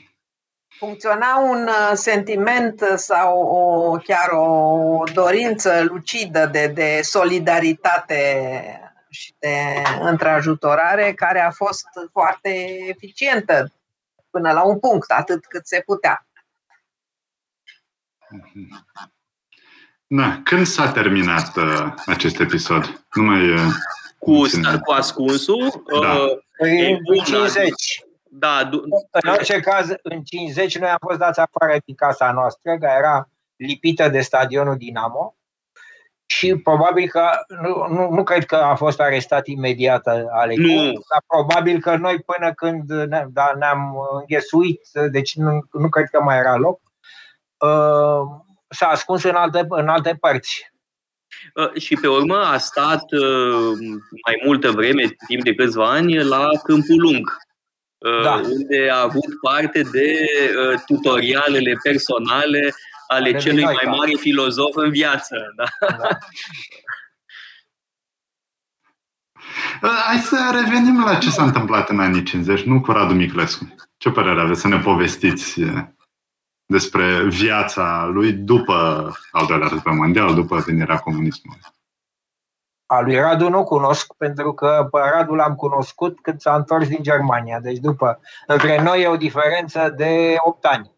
[0.80, 8.22] funcționa un uh, sentiment sau o, chiar o dorință lucidă de, de solidaritate
[9.10, 9.56] și de
[10.00, 13.72] întrajutorare care a fost foarte eficientă
[14.30, 16.26] până la un punct, atât cât se putea.
[20.06, 20.40] Da.
[20.44, 23.04] Când s-a terminat uh, acest episod?
[23.14, 23.60] Nu mai uh,
[24.18, 24.42] cu,
[24.84, 25.84] cu ascunsul?
[26.02, 26.12] Da.
[26.12, 28.04] Uh, în 50.
[28.32, 32.78] Da, du- în orice caz, în 50 noi am fost dați afară din casa noastră,
[32.78, 35.34] care era lipită de stadionul Dinamo
[36.26, 37.30] și probabil că,
[37.62, 40.82] nu, nu, nu cred că a fost arestat imediat Alecu, nu.
[40.84, 46.22] dar probabil că noi până când ne, da, ne-am înghesuit, deci nu, nu cred că
[46.22, 46.80] mai era loc,
[47.58, 48.20] uh,
[48.68, 50.72] s-a ascuns în alte, în alte părți.
[51.54, 53.78] Uh, și pe urmă a stat uh,
[54.26, 57.36] mai multă vreme, timp de câțiva ani, la Câmpul Lung,
[58.22, 58.34] da.
[58.34, 60.28] Uh, unde a avut parte de
[60.72, 62.74] uh, tutorialele personale
[63.06, 65.36] ale celui mai mare filozof în viață.
[65.56, 65.64] Da?
[65.80, 66.08] Da.
[69.82, 73.74] Uh, hai să revenim la ce s-a întâmplat în anii 50, nu cu Radu Miclescu.
[73.96, 75.60] Ce părere aveți să ne povestiți
[76.66, 78.74] despre viața lui după
[79.30, 81.60] al doilea război mondial, după venirea comunismului?
[82.92, 87.02] A lui Radu nu cunosc, pentru că pe Radu l-am cunoscut când s-a întors din
[87.02, 87.60] Germania.
[87.60, 90.90] Deci după, între noi e o diferență de 8 ani.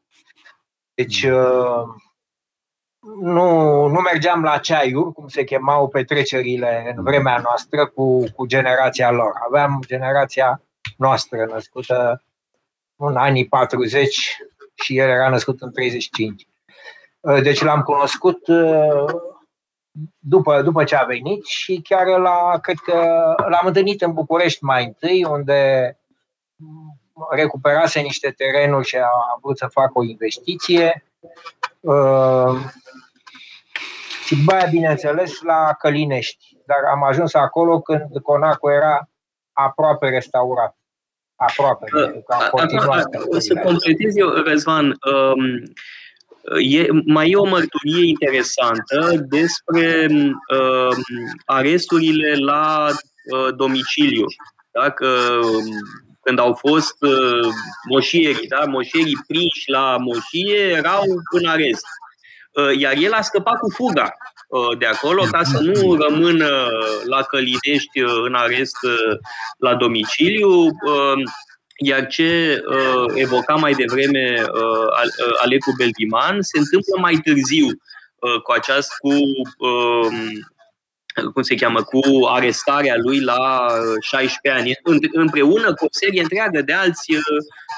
[0.95, 1.83] Deci uh,
[3.21, 9.11] nu, nu mergeam la ceaiuri, cum se chemau petrecerile în vremea noastră cu, cu generația
[9.11, 9.33] lor.
[9.47, 10.63] Aveam generația
[10.97, 12.23] noastră născută
[12.97, 14.37] în anii 40
[14.75, 16.47] și el era născut în 35.
[17.43, 18.39] Deci l-am cunoscut
[20.19, 22.95] după, după ce a venit și chiar la, cred că
[23.49, 25.97] l-am întâlnit în București mai întâi, unde
[27.31, 31.05] recuperase niște terenuri și a vrut să facă o investiție.
[31.81, 32.55] Uh,
[34.25, 36.57] și după aia, bineînțeles, la Călinești.
[36.67, 39.09] Dar am ajuns acolo când Conacul era
[39.53, 40.77] aproape restaurat.
[41.37, 41.87] Aproape.
[41.95, 44.85] Uh, o să completez eu, Răzvan.
[44.87, 45.63] Um,
[46.61, 50.97] E, mai e o mărturie interesantă despre uh,
[51.45, 54.25] aresturile la uh, domiciliu.
[54.71, 55.41] Dacă
[56.23, 57.49] când au fost uh,
[57.89, 58.65] moșierii, da?
[58.65, 61.87] moșierii prinși la moșie erau în arest.
[62.53, 64.15] Uh, iar el a scăpat cu fuga
[64.49, 66.69] uh, de acolo ca să nu rămână
[67.05, 69.17] la Călinești uh, în arest uh,
[69.59, 70.51] la domiciliu.
[70.65, 71.23] Uh,
[71.83, 74.89] iar ce uh, evoca mai devreme uh,
[75.27, 79.15] uh, Alecu Beldiman se întâmplă mai târziu uh, cu această, cu,
[79.67, 80.07] uh,
[81.33, 83.67] cum se cheamă, cu arestarea lui la
[84.01, 87.21] 16 uh, ani, împreună cu o serie întreagă de alți uh,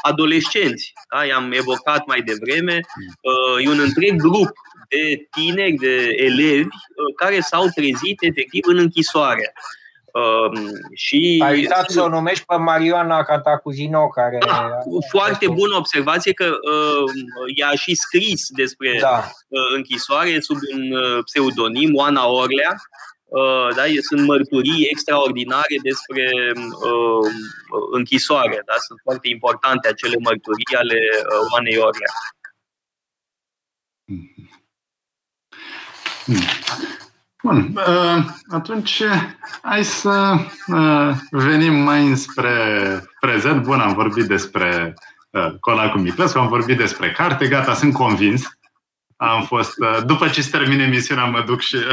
[0.02, 0.92] adolescenți.
[1.14, 1.24] Da?
[1.24, 2.80] I-am evocat mai devreme.
[3.20, 4.50] Uh, e un întreg grup
[4.88, 6.68] de tineri, de elevi,
[7.16, 9.52] care s-au trezit efectiv în închisoare.
[10.14, 14.38] Um, și Ai uitat să o numești pe Marioana Cantacuzino, care...
[14.46, 14.78] Da,
[15.10, 17.10] foarte bună observație că uh,
[17.54, 19.30] ea a și scris despre da.
[19.48, 22.74] uh, închisoare sub un uh, pseudonim, Oana Orlea.
[23.24, 27.32] Uh, da, sunt mărturii extraordinare despre uh,
[27.92, 28.62] închisoare.
[28.66, 28.74] Da?
[28.86, 32.12] Sunt foarte importante acele mărturii ale uh, Oanei Orlea.
[36.24, 36.93] Hmm.
[37.44, 39.02] Bun, uh, atunci
[39.62, 40.36] hai să
[40.66, 42.52] uh, venim mai spre
[43.20, 43.62] prezent.
[43.62, 44.94] Bun, am vorbit despre
[45.30, 48.58] uh, Colacul Miclescu, am vorbit despre carte, gata, sunt convins.
[49.16, 49.74] Am fost,
[50.06, 51.76] după ce se termine emisiunea, mă duc și...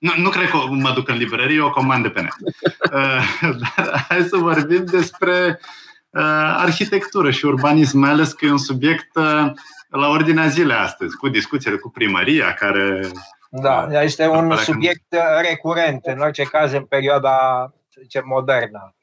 [0.00, 2.34] Nu, nu cred că mă duc în librărie, o comand pe net.
[3.60, 5.60] Dar hai să vorbim despre
[6.56, 9.16] arhitectură și urbanism, mai ales că e un subiect
[9.88, 16.04] la ordinea zilei astăzi, cu discuțiile cu primăria, care da, da, este un subiect recurent,
[16.04, 17.72] în orice caz, în perioada,
[18.08, 18.94] ce modernă.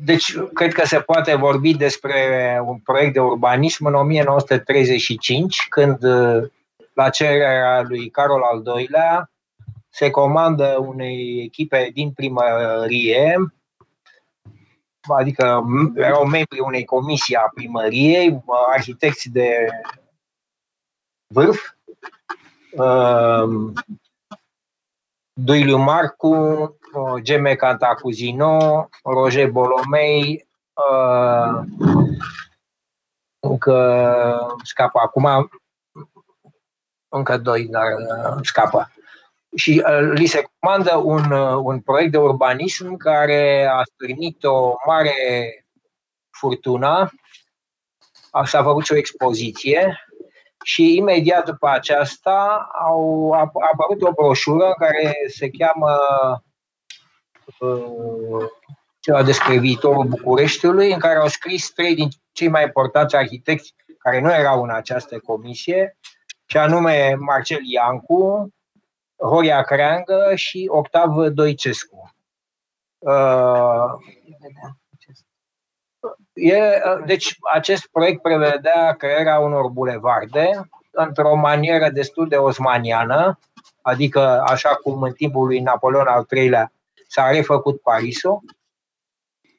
[0.00, 6.04] Deci, cred că se poate vorbi despre un proiect de urbanism în 1935, când,
[6.92, 9.30] la cererea lui Carol al II-lea,
[9.88, 13.36] se comandă unei echipe din primărie,
[15.08, 15.64] adică
[15.94, 19.66] erau membri unei comisii a primăriei, arhitecți de
[21.26, 21.60] vârf,
[22.76, 23.72] uh,
[25.32, 26.34] Duiliu Marcu,
[26.92, 31.64] uh, Geme Cantacuzino, Roger Bolomei, uh,
[33.40, 35.50] încă scapă acum,
[37.08, 38.92] încă doi, dar uh, scapă.
[39.56, 44.74] Și uh, li se comandă un, uh, un proiect de urbanism care a stârnit o
[44.86, 45.14] mare
[46.30, 47.10] furtună.
[48.44, 50.06] S-a făcut și o expoziție
[50.62, 55.98] și imediat după aceasta au, a, apărut o broșură care se cheamă
[57.58, 58.46] uh,
[59.00, 64.20] ceva despre viitorul Bucureștiului, în care au scris trei din cei mai importanți arhitecți care
[64.20, 65.98] nu erau în această comisie,
[66.46, 68.54] și anume Marcel Iancu,
[69.16, 72.14] Horia Creangă și Octav Doicescu.
[72.98, 73.84] Uh,
[76.32, 83.38] E, deci acest proiect prevedea crearea unor bulevarde într-o manieră destul de osmaniană,
[83.82, 86.72] adică așa cum în timpul lui Napoleon al III-lea
[87.06, 88.40] s-a refăcut Parisul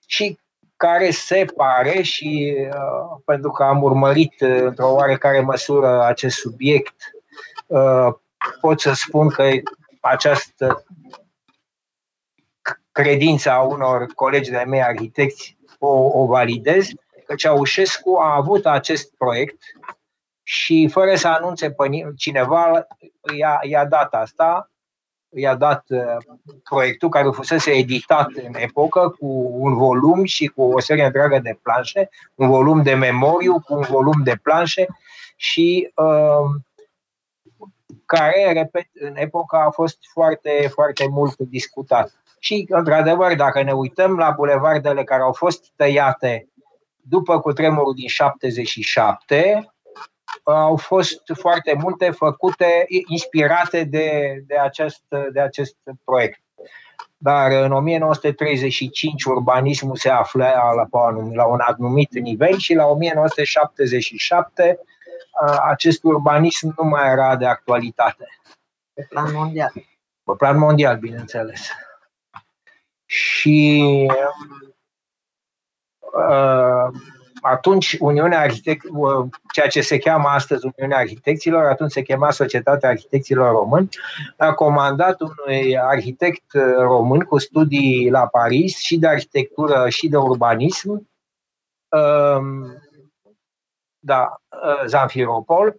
[0.05, 0.39] și
[0.75, 6.95] care se pare și uh, pentru că am urmărit uh, într-o oarecare măsură acest subiect,
[7.67, 8.07] uh,
[8.61, 9.49] pot să spun că
[9.99, 10.83] această
[12.91, 16.87] credință a unor colegi de mei arhitecți o, o validez,
[17.25, 19.57] că Ceaușescu a avut acest proiect
[20.43, 22.87] și fără să anunțe pe cineva,
[23.37, 24.71] i-a, i-a dat asta,
[25.29, 26.17] i-a dat uh,
[26.63, 31.59] proiectul care fusese editat în epocă cu un volum și cu o serie întreagă de
[31.61, 34.85] planșe, un volum de memoriu cu un volum de planșe
[35.35, 36.61] și uh,
[38.17, 42.11] care, repet, în epoca a fost foarte, foarte mult discutat.
[42.39, 46.47] Și, într-adevăr, dacă ne uităm la bulevardele care au fost tăiate
[46.95, 49.73] după cutremurul din 77,
[50.43, 56.41] au fost foarte multe făcute, inspirate de, de, acest, de acest proiect.
[57.17, 60.87] Dar în 1935 urbanismul se afla la,
[61.33, 64.79] la un anumit nivel și la 1977
[65.69, 68.27] acest urbanism nu mai era de actualitate.
[68.93, 69.71] Pe plan mondial.
[70.23, 71.69] Pe plan mondial, bineînțeles.
[73.05, 74.09] Și
[75.99, 76.99] uh,
[77.41, 78.85] atunci Uniunea Arhitect,
[79.53, 83.89] ceea ce se cheamă astăzi Uniunea Arhitecților, atunci se chema Societatea Arhitecților Români,
[84.37, 91.09] a comandat unui arhitect român cu studii la Paris și de arhitectură și de urbanism,
[91.89, 92.82] um,
[94.05, 94.35] da,
[94.85, 95.75] Zanfiropol,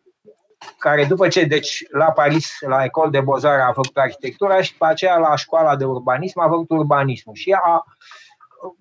[0.79, 4.87] care după ce, deci la Paris, la Ecole de Bozar a făcut arhitectura și după
[4.87, 7.85] aceea la școala de urbanism a făcut urbanismul și a,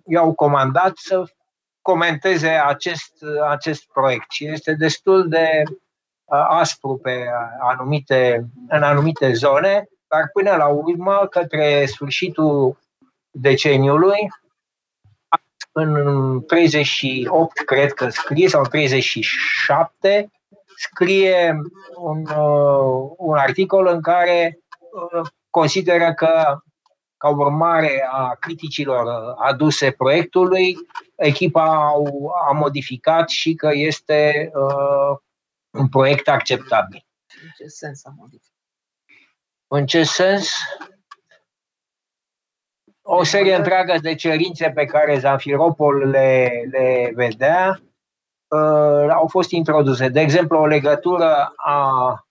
[0.05, 1.23] i-au comandat să
[1.81, 3.13] comenteze acest,
[3.49, 5.63] acest proiect și este destul de
[6.49, 7.25] aspru pe
[7.59, 12.77] anumite, în anumite zone, dar până la urmă, către sfârșitul
[13.31, 14.29] deceniului,
[15.75, 20.31] în 38, cred că scrie, sau în 37,
[20.75, 21.55] scrie
[21.95, 22.25] un,
[23.17, 24.59] un articol în care
[25.49, 26.61] consideră că
[27.17, 30.75] ca urmare a criticilor aduse proiectului,
[31.15, 31.91] echipa
[32.49, 35.17] a modificat și că este uh,
[35.69, 37.05] un proiect acceptabil.
[37.43, 38.51] În ce sens a modificat?
[39.67, 40.53] În ce sens?
[43.05, 47.81] O serie întreagă de cerințe pe care Zanfiropol le, le vedea
[48.47, 50.07] uh, au fost introduse.
[50.07, 52.25] De exemplu, o legătură a,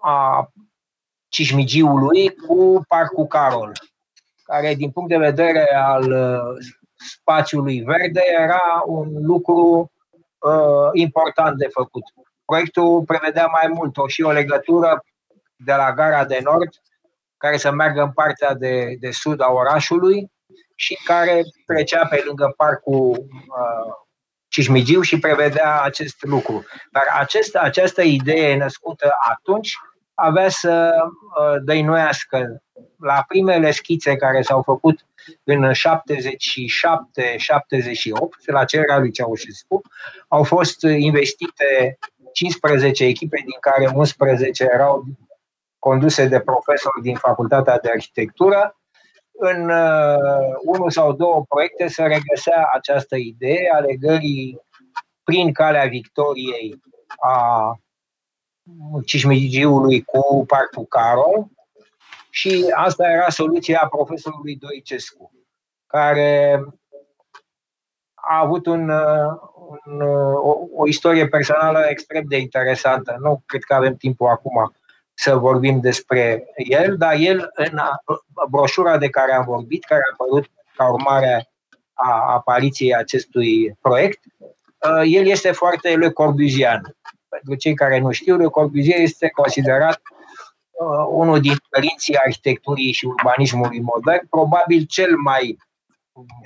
[0.00, 0.48] a
[1.28, 3.72] Cismigiului cu Parcul Carol,
[4.42, 6.64] care din punct de vedere al uh,
[6.96, 9.90] spațiului verde era un lucru
[10.38, 12.02] uh, important de făcut.
[12.44, 15.04] Proiectul prevedea mai mult o și o legătură
[15.56, 16.68] de la gara de nord
[17.36, 20.30] care să meargă în partea de, de sud a orașului
[20.74, 23.94] și care trecea pe lângă parcul uh,
[24.48, 26.64] Cismigiu și prevedea acest lucru.
[26.90, 29.76] Dar acest, această idee născută atunci
[30.14, 32.62] avea să uh, dăinuiască
[32.98, 35.06] la primele schițe care s-au făcut
[35.44, 35.74] în 77-78,
[38.46, 39.80] la cererea lui Ceaușescu,
[40.28, 41.98] au fost investite
[42.32, 45.04] 15 echipe, din care 11 erau
[45.78, 48.76] conduse de profesori din Facultatea de Arhitectură.
[49.38, 54.60] În uh, unul sau două proiecte se regăsea această idee a legării
[55.24, 56.80] prin calea victoriei
[57.20, 57.78] a
[59.04, 61.46] Cismigiului cu Parcul Carol
[62.30, 65.32] și asta era soluția profesorului Doicescu,
[65.86, 66.60] care
[68.14, 68.88] a avut un,
[69.68, 70.00] un,
[70.34, 73.16] o, o istorie personală extrem de interesantă.
[73.20, 74.72] Nu cred că avem timpul acum
[75.18, 77.80] să vorbim despre el, dar el, în
[78.50, 81.48] broșura de care am vorbit, care a apărut ca urmare
[81.94, 84.20] a apariției acestui proiect,
[85.04, 86.96] el este foarte Le Corbusian.
[87.28, 90.00] Pentru cei care nu știu, Le Corbusier este considerat
[90.70, 95.56] uh, unul din părinții arhitecturii și urbanismului modern, probabil cel mai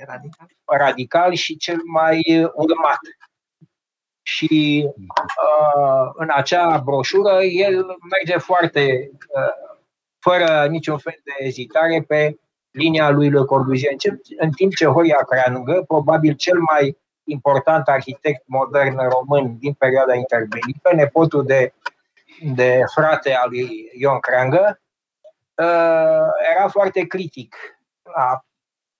[0.05, 2.99] radical, radical și cel mai urmat.
[4.21, 9.79] Și uh, în acea broșură el merge foarte, uh,
[10.19, 12.39] fără niciun fel de ezitare, pe
[12.71, 13.93] linia lui Le Corbusier,
[14.37, 20.93] în timp ce Horia Creangă, probabil cel mai important arhitect modern român din perioada interbelică,
[20.93, 21.73] nepotul de,
[22.53, 24.81] de frate al lui Ion Crangă,
[25.55, 27.55] uh, era foarte critic
[28.15, 28.45] la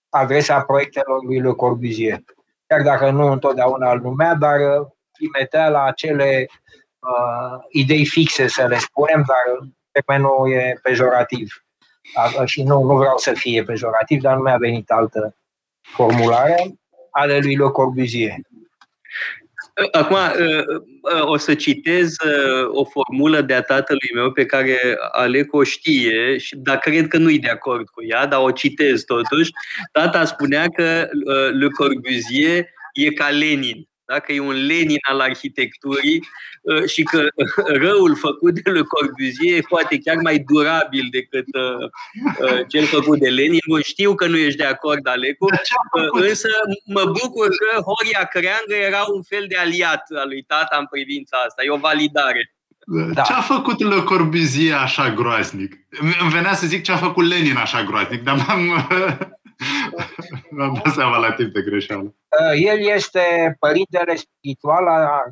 [0.09, 2.19] adresa proiectelor lui Le Corbusier.
[2.67, 4.59] Chiar dacă nu întotdeauna îl numea, dar
[5.29, 6.47] trimitea la acele
[6.99, 11.63] uh, idei fixe, să le spunem, dar termenul e pejorativ.
[12.45, 15.35] Și nu, nu vreau să fie pejorativ, dar nu mi-a venit altă
[15.81, 16.75] formulare
[17.11, 18.35] ale lui Le Corbusier.
[19.91, 20.65] Acum, ă,
[21.15, 24.77] ă, o să citez ă, o formulă de a tatălui meu pe care
[25.11, 29.51] Alec o știe, dar cred că nu-i de acord cu ea, dar o citez totuși.
[29.91, 31.07] Tata spunea că
[31.51, 34.19] Le Corbusier e ca Lenin da?
[34.19, 36.27] că e un Lenin al arhitecturii
[36.61, 37.27] uh, și că
[37.85, 41.85] răul făcut de Le Corbusier e poate chiar mai durabil decât uh,
[42.49, 43.59] uh, cel făcut de Lenin.
[43.67, 45.45] Bun, știu că nu ești de acord, Alecu,
[46.11, 46.49] însă
[46.85, 51.37] mă bucur că Horia Creangă era un fel de aliat al lui tata în privința
[51.45, 51.63] asta.
[51.63, 52.53] E o validare.
[53.13, 53.21] Da.
[53.21, 55.73] Ce a făcut Le Corbusier așa groaznic?
[56.21, 58.87] Îmi venea să zic ce a făcut Lenin așa groaznic, dar m-am,
[60.49, 62.15] m-am dat seama la timp de greșeală.
[62.55, 65.23] El este părintele spiritual a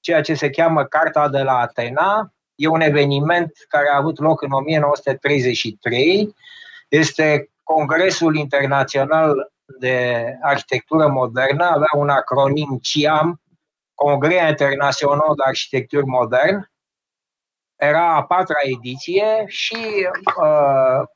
[0.00, 2.32] ceea ce se cheamă Carta de la Atena.
[2.54, 6.34] E un eveniment care a avut loc în 1933.
[6.88, 13.40] Este Congresul Internațional de Arhitectură Modernă, avea un acronim CIAM,
[13.94, 16.70] Congres Internațional de Arhitectură Modernă.
[17.76, 20.08] Era a patra ediție și
[20.42, 21.06] uh,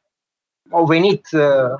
[0.70, 1.74] au venit uh,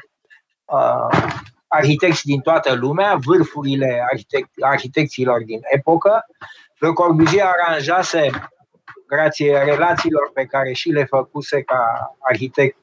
[0.73, 1.41] uh,
[1.73, 6.27] arhitecți din toată lumea, vârfurile arhitect- arhitecților din epocă.
[6.79, 8.31] Le Corbusier aranjase,
[9.07, 12.77] grație relațiilor pe care și le făcuse ca arhitect,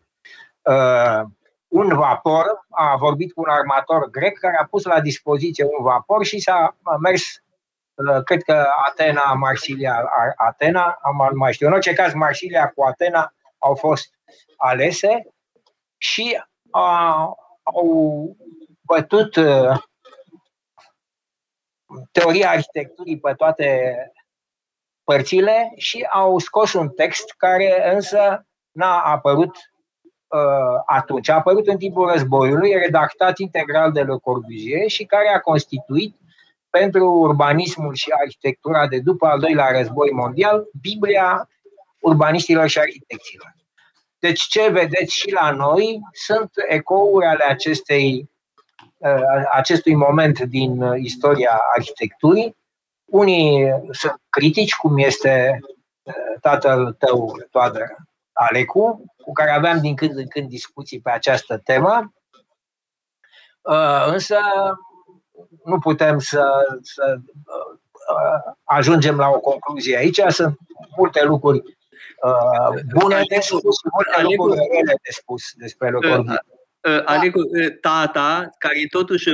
[0.62, 1.22] uh,
[1.68, 6.26] un vapor, a vorbit cu un armator grec care a pus la dispoziție un vapor
[6.26, 7.24] și s-a mers,
[7.94, 11.68] uh, cred că Atena, Marsilia, Atena, am mai știu.
[11.68, 14.10] În orice caz, Marsilia cu Atena au fost
[14.58, 15.28] alese
[15.98, 17.32] și uh,
[17.74, 18.36] au
[18.82, 19.78] bătut uh,
[22.12, 23.94] teoria arhitecturii pe toate
[25.04, 29.56] părțile și au scos un text care însă n-a apărut
[30.28, 31.30] uh, atunci.
[31.30, 36.16] A apărut în timpul războiului, redactat integral de Le Corbusier și care a constituit
[36.70, 41.50] pentru urbanismul și arhitectura de după al doilea război mondial Biblia
[42.02, 43.56] urbanistilor și arhitecților.
[44.20, 48.30] Deci ce vedeți și la noi sunt ecouri ale acestei,
[48.98, 52.56] uh, acestui moment din uh, istoria arhitecturii.
[53.06, 55.60] Unii sunt critici, cum este
[56.02, 57.96] uh, tatăl tău, Toader
[58.34, 62.14] Alecu, cu care aveam din când în când discuții pe această temă,
[64.06, 64.38] însă
[65.64, 66.52] nu putem să,
[66.82, 67.20] să
[68.64, 70.22] ajungem la o concluzie aici.
[70.28, 70.58] Sunt
[70.98, 71.79] multe lucruri
[72.24, 76.28] uh, bune de spus și multe lucruri rele de spus despre lucruri.
[76.28, 76.36] Uh,
[76.94, 77.42] uh, Alecu,
[77.82, 79.30] tata, care e totuși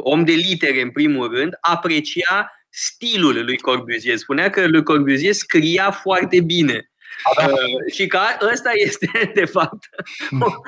[0.00, 4.16] om de litere în primul rând, aprecia stilul lui Corbusier.
[4.16, 6.89] Spunea că lui Corbusier scria foarte bine.
[7.36, 7.46] Da.
[7.46, 8.18] Uh, și că
[8.52, 9.88] ăsta este, de fapt,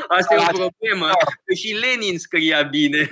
[0.08, 1.08] asta e o problemă.
[1.56, 3.08] Și Lenin scria bine.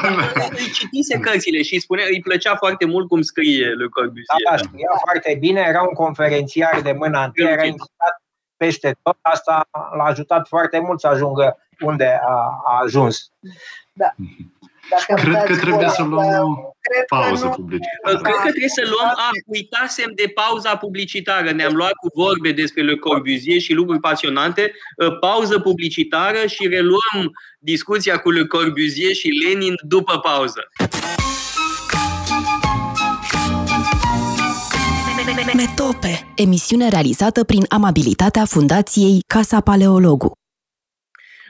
[0.58, 4.24] îi citise cărțile și spunea, îi plăcea foarte mult cum scrie lui Corbusier.
[4.44, 8.22] Da, da, scria foarte bine, era un conferențiar de mână întâi, era invitat
[8.56, 9.18] peste tot.
[9.20, 13.30] Asta l-a ajutat foarte mult să ajungă unde a, a ajuns.
[13.92, 14.14] Da.
[14.90, 16.74] Dacă cred că trebuie să luăm o
[17.08, 18.16] pauză publicitară.
[18.22, 19.08] Cred că trebuie să luăm...
[19.16, 21.50] A, uitasem de pauza publicitară.
[21.50, 24.72] Ne-am luat cu vorbe despre Le Corbusier și lucruri pasionante.
[25.20, 30.68] Pauză publicitară și reluăm discuția cu Le Corbusier și Lenin după pauză.
[35.54, 40.32] Metope, emisiune realizată prin amabilitatea Fundației Casa Paleologu.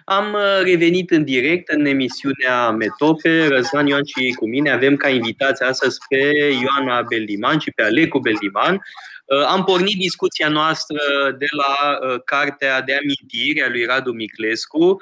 [0.05, 3.47] Am uh, revenit în direct în emisiunea Metope.
[3.47, 6.33] Răzvan Ioan și cu mine avem ca invitați astăzi pe
[6.63, 8.75] Ioana Belliman și pe Alecu Belliman.
[8.75, 10.99] Uh, am pornit discuția noastră
[11.39, 14.97] de la uh, cartea de amintiri a lui Radu Miclescu,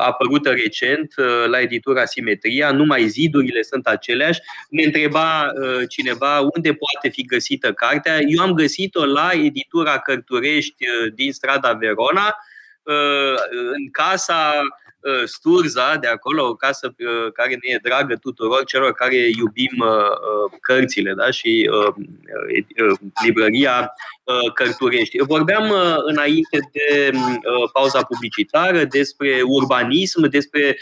[0.00, 1.14] apărută recent
[1.46, 4.40] la editura Simetria, numai zidurile sunt aceleași.
[4.70, 5.52] Ne întreba
[5.88, 8.18] cineva unde poate fi găsită cartea.
[8.20, 10.84] Eu am găsit-o la editura Cărturești
[11.14, 12.45] din strada Verona, Uh,
[13.76, 14.52] în casa
[15.00, 19.84] uh, Sturza, de acolo, o casă uh, care ne e dragă tuturor celor care iubim
[20.60, 21.30] cărțile da?
[21.30, 21.70] și
[23.24, 23.92] librăria
[24.54, 25.22] Cărturești.
[25.22, 25.72] Vorbeam
[26.04, 27.10] înainte de
[27.72, 30.78] pauza publicitară despre urbanism, despre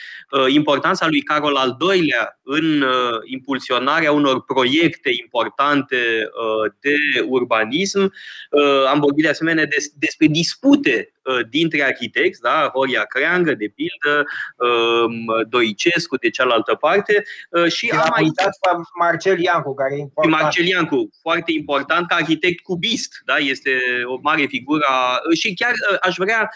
[0.49, 2.85] importanța lui Carol al II-lea în
[3.25, 5.97] impulsionarea unor proiecte importante
[6.81, 6.95] de
[7.27, 8.13] urbanism.
[8.89, 9.67] Am vorbit de asemenea
[9.99, 11.14] despre dispute Uh,
[11.49, 12.71] dintre arhitecți, da?
[12.75, 14.25] Horia Creangă, de pildă,
[14.57, 17.25] um, Doicescu, de cealaltă parte.
[17.51, 18.69] Uh, și am mai uitat pe
[18.99, 20.41] Marcel Iancu, care e important.
[20.41, 23.37] Marcel Iancu, foarte important, ca arhitect cubist, da?
[23.37, 23.71] este
[24.05, 24.85] o mare figură.
[25.41, 26.51] Și chiar uh, aș vrea,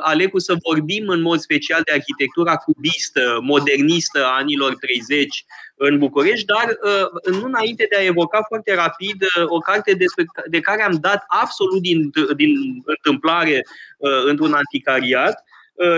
[0.00, 5.44] Alecu, să vorbim în mod special de arhitectura cubistă, modernistă a anilor 30,
[5.78, 10.24] în București, dar uh, nu înainte de a evoca foarte rapid uh, o carte despre,
[10.46, 12.52] de care am dat absolut din, din
[12.84, 13.62] întâmplare
[13.98, 15.42] uh, într-un anticariat,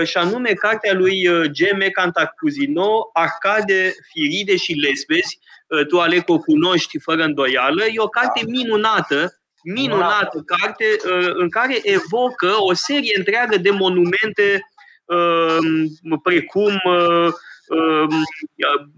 [0.03, 1.91] și anume cartea lui G.M.
[1.91, 5.39] Cantacuzino, Arcade, Firide și Lesbezi.
[5.87, 7.85] Tu, Aleco, o cunoști fără îndoială.
[7.85, 10.85] E o carte minunată, minunată carte
[11.33, 14.61] în care evocă o serie întreagă de monumente
[16.23, 17.33] precum Ehm,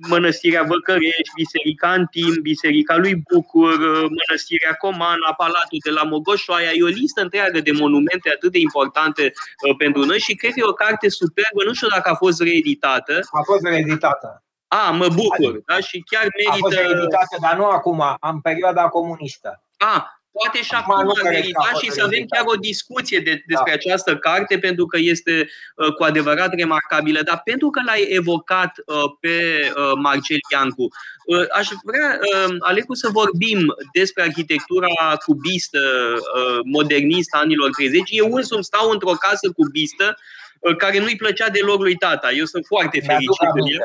[0.10, 3.78] mănăstirea Văcărești, Biserica Antim, Biserica lui Bucur,
[4.20, 6.72] Mănăstirea Comana, Palatul de la Mogoșoaia.
[6.74, 9.24] E o listă întreagă de monumente atât de importante
[9.68, 11.64] uh, pentru noi și cred că e o carte superbă.
[11.66, 13.20] Nu știu dacă a fost reeditată.
[13.32, 14.44] A fost reeditată.
[14.68, 15.78] A, mă bucur, da?
[15.80, 16.52] Și chiar merită...
[16.52, 19.64] A fost reeditată, dar nu acum, în perioada comunistă.
[19.78, 20.04] Ah,
[20.34, 23.74] Poate și acum am meritat și să avem chiar o discuție de, despre da.
[23.74, 27.22] această carte, pentru că este uh, cu adevărat remarcabilă.
[27.22, 29.38] Dar pentru că l-ai evocat uh, pe
[29.76, 30.82] uh, Marcel Iancu,
[31.26, 35.80] uh, aș vrea, uh, Alecu, să vorbim despre arhitectura cubistă,
[36.18, 38.02] uh, modernistă anilor 30.
[38.06, 40.18] Eu însumi stau într-o casă cubistă
[40.60, 42.32] uh, care nu-i plăcea deloc lui tata.
[42.32, 43.80] Eu sunt foarte fericit de el.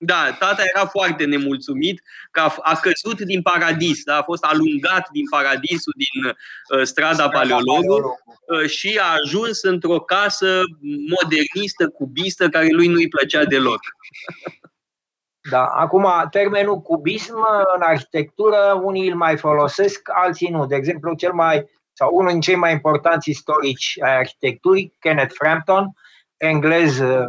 [0.00, 4.16] Da, tata era foarte nemulțumit că a, a căzut din paradis, da?
[4.16, 10.60] a fost alungat din paradisul din uh, strada Paleologu uh, și a ajuns într-o casă
[11.08, 13.80] modernistă, cubistă, care lui nu-i plăcea deloc.
[15.50, 17.34] Da, acum termenul cubism
[17.74, 20.66] în arhitectură, unii îl mai folosesc, alții nu.
[20.66, 25.90] De exemplu, cel mai sau unul din cei mai importanți istorici ai arhitecturii, Kenneth Frampton,
[26.36, 27.26] englez uh,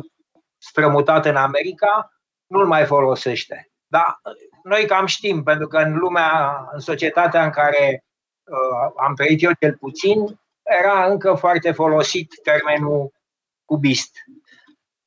[0.57, 2.18] strămutat în America,
[2.49, 3.69] nu-l mai folosește.
[3.87, 4.21] Dar
[4.63, 8.03] noi cam știm, pentru că în lumea, în societatea în care
[8.43, 13.13] uh, am trăit eu cel puțin, era încă foarte folosit termenul
[13.65, 14.11] cubist.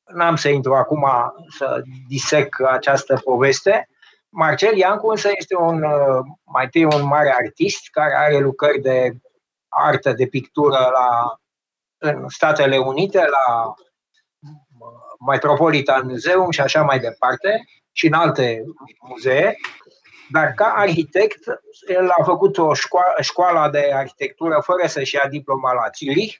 [0.03, 1.05] N-am să intru acum
[1.57, 3.89] să disec această poveste.
[4.29, 9.13] Marcel Iancu însă este un, uh, mai întâi un mare artist care are lucrări de
[9.67, 11.39] artă, de pictură la,
[11.97, 13.73] în Statele Unite, la
[15.27, 18.63] Metropolitan Museum și așa mai departe, și în alte
[19.07, 19.55] muzee,
[20.31, 21.43] dar ca arhitect,
[21.87, 26.35] el a făcut o școală, școală de arhitectură fără să-și ia diploma la Zurich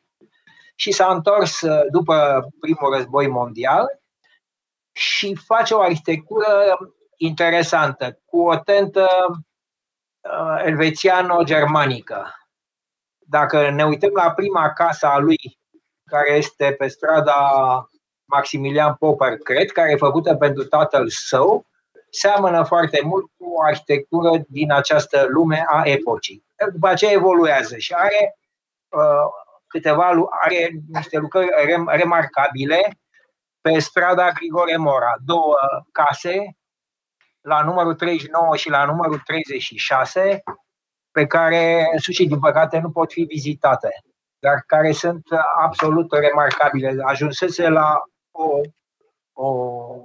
[0.75, 3.85] și s-a întors uh, după primul război mondial
[4.91, 6.77] și face o arhitectură
[7.17, 9.07] interesantă, cu o tentă
[10.21, 12.33] uh, elvețiano-germanică.
[13.17, 15.59] Dacă ne uităm la prima casă a lui,
[16.05, 17.35] care este pe strada
[18.33, 21.65] Maximilian Popper, cred, care e făcută pentru tatăl său,
[22.09, 26.45] seamănă foarte mult cu o arhitectură din această lume a epocii.
[26.71, 28.37] După aceea evoluează și are
[28.89, 29.27] uh,
[29.67, 32.99] câteva are niște lucrări rem, remarcabile
[33.61, 35.13] pe strada Grigore Mora.
[35.25, 35.55] Două
[35.91, 36.57] case,
[37.41, 40.43] la numărul 39 și la numărul 36,
[41.11, 43.89] pe care, în și din păcate, nu pot fi vizitate,
[44.39, 45.23] dar care sunt
[45.59, 46.95] absolut remarcabile.
[47.03, 48.01] Ajunsese la
[48.33, 48.59] o,
[49.33, 49.95] o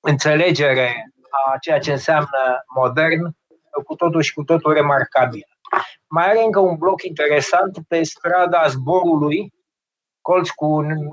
[0.00, 3.36] înțelegere a ceea ce înseamnă modern
[3.84, 5.46] cu totul și cu totul remarcabil.
[6.06, 9.52] Mai are încă un bloc interesant pe strada Zborului,
[10.20, 10.66] colț cu,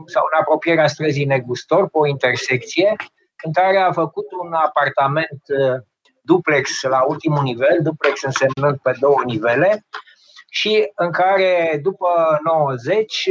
[0.05, 2.95] sau în apropierea străzii Negustor, pe o intersecție,
[3.43, 5.82] în care a făcut un apartament uh,
[6.22, 9.86] duplex la ultimul nivel, duplex însemnând pe două nivele,
[10.50, 13.30] și în care după 90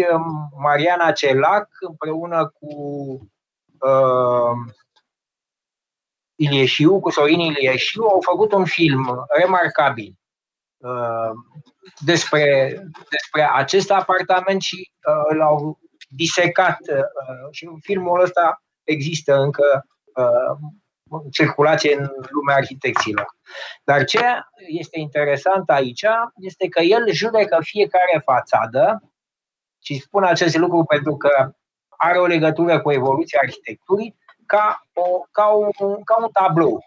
[0.59, 2.75] Mariana Celac împreună cu
[3.81, 4.75] uh,
[6.35, 10.15] Ilieșiu, cu Sorin Ilieșiu, au făcut un film remarcabil
[10.77, 11.31] uh,
[11.99, 12.75] despre,
[13.11, 20.59] despre acest apartament și uh, l-au disecat uh, și filmul ăsta există încă uh,
[21.31, 23.37] circulație în lumea arhitecților.
[23.85, 24.21] Dar ce
[24.67, 26.05] este interesant aici
[26.37, 29.03] este că el judecă fiecare fațadă
[29.83, 31.51] și spun acest lucru pentru că
[31.89, 35.71] are o legătură cu evoluția arhitecturii ca, o, ca, un,
[36.05, 36.85] ca un tablou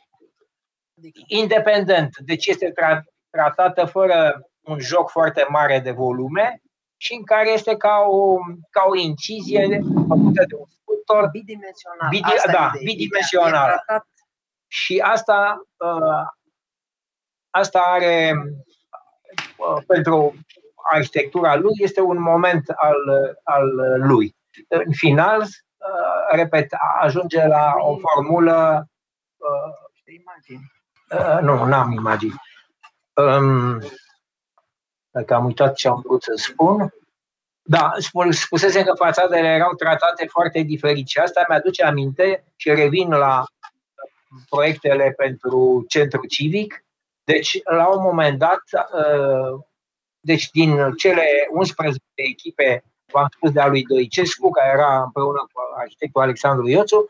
[1.28, 2.17] independent.
[2.17, 6.61] Deci este tra- tratată fără un joc foarte mare de volume
[6.97, 8.36] și în care este ca o,
[8.70, 10.65] ca o incizie făcută de un
[11.10, 12.10] sculptor bidimensional.
[12.10, 13.84] Bidi, da, bidimensional.
[14.68, 16.26] Și asta, uh,
[17.49, 18.34] asta are
[19.57, 20.34] uh, pentru
[20.91, 22.95] arhitectura lui este un moment al,
[23.43, 24.36] al lui.
[24.68, 25.47] În final, uh,
[26.32, 26.68] repet,
[26.99, 28.88] ajunge la o formulă.
[31.41, 32.41] Nu, nu am imagini.
[33.14, 33.80] Um,
[35.10, 36.93] dacă am uitat ce am vrut să spun.
[37.70, 37.91] Da,
[38.30, 43.43] spusesem că fațadele erau tratate foarte diferit și asta mi-aduce aminte și revin la
[44.49, 46.86] proiectele pentru centru civic.
[47.24, 49.59] Deci, la un moment dat, uh,
[50.20, 55.61] deci din cele 11 echipe, v-am spus de a lui Doicescu, care era împreună cu
[55.78, 57.07] arhitectul Alexandru Ioțu,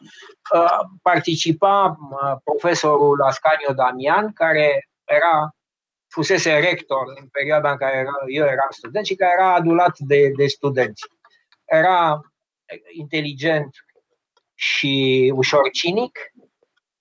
[0.56, 5.56] uh, participa uh, profesorul Ascanio Damian, care era
[6.10, 10.32] fusese rector în perioada în care era, eu eram student și care era adulat de,
[10.36, 11.04] de studenți.
[11.66, 12.22] Era
[12.92, 13.70] inteligent
[14.56, 16.20] și ușor cinic,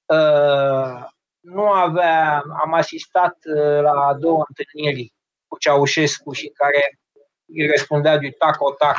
[0.08, 1.04] Uh,
[1.40, 5.12] nu avea, am asistat uh, la două întâlniri
[5.46, 6.98] cu Ceaușescu și care
[7.46, 8.96] îi răspundea de tac-o-tac,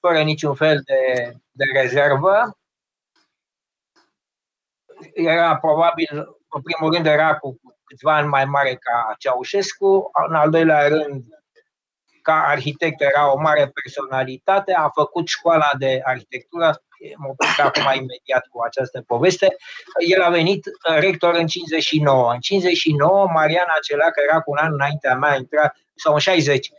[0.00, 2.58] fără niciun fel de, de rezervă.
[5.14, 7.60] Era probabil, în primul rând, era cu
[7.90, 11.24] câțiva ani mai mare ca Ceaușescu, în al doilea rând
[12.22, 16.82] ca arhitect era o mare personalitate, a făcut școala de arhitectură,
[17.16, 19.56] mă opresc acum imediat cu această poveste,
[20.08, 22.32] el a venit rector în 59.
[22.32, 26.70] În 59, Mariana Celac era cu un an înaintea mea, a intrat, sau în 60,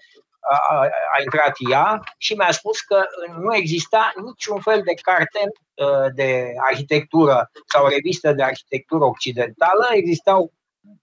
[0.70, 0.80] a,
[1.16, 3.05] a intrat ea și mi-a spus că
[3.38, 5.39] nu exista niciun fel de carte
[5.78, 10.53] ă, de arhitectură sau revistă de arhitectură occidentală, existau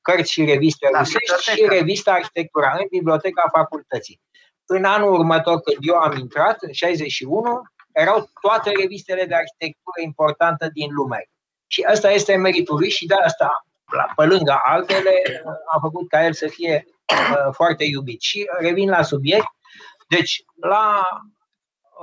[0.02, 4.20] cărți și reviste rusești și revista Arhitectura în biblioteca facultății.
[4.66, 7.62] În anul următor, când eu am intrat, în 61,
[7.92, 11.30] erau toate revistele de arhitectură importantă din lume.
[11.66, 13.66] Și asta este meritul lui și de asta,
[14.16, 15.12] pe lângă altele,
[15.72, 18.20] a făcut ca el să fie uh, foarte iubit.
[18.20, 19.48] Și revin la subiect.
[20.08, 21.02] Deci, la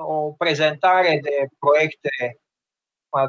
[0.07, 2.45] o prezentare de proiecte uh,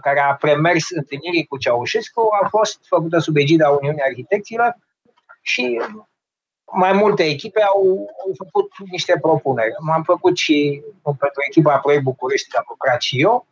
[0.03, 4.77] care a premers întâlnirii cu Ceaușescu a fost făcută sub egida Uniunii Arhitecților
[5.43, 5.81] și
[6.73, 9.75] mai multe echipe au, au făcut niște propuneri.
[9.81, 13.47] M-am făcut și pentru echipa Proiect București, am lucrat și eu.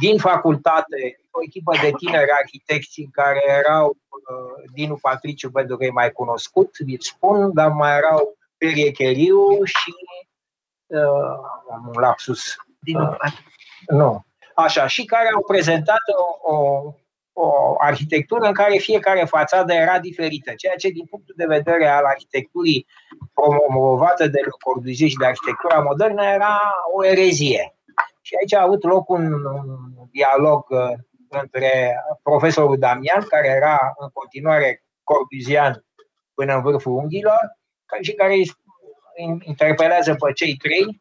[0.00, 5.90] Din facultate, o echipă de tineri arhitecți care erau uh, Dinu Patriciu, pentru că e
[5.90, 9.94] mai cunoscut, vi spun, dar mai erau Perie Cheriu și
[10.86, 12.56] uh, un lapsus.
[12.78, 13.32] Dinu uh,
[13.86, 14.24] Nu.
[14.60, 16.02] Așa, și care au prezentat
[16.42, 16.94] o, o
[17.32, 22.04] o arhitectură în care fiecare fațadă era diferită, ceea ce din punctul de vedere al
[22.04, 22.86] arhitecturii
[23.34, 26.60] promovată de Le Corbusier și de arhitectura modernă era
[26.94, 27.74] o erezie.
[28.20, 30.92] Și aici a avut loc un, un dialog uh,
[31.28, 35.84] între profesorul Damian, care era în continuare corbuzian
[36.34, 37.58] până în vârful unghiilor,
[38.00, 38.50] și care îi
[39.40, 40.98] interpelează pe cei trei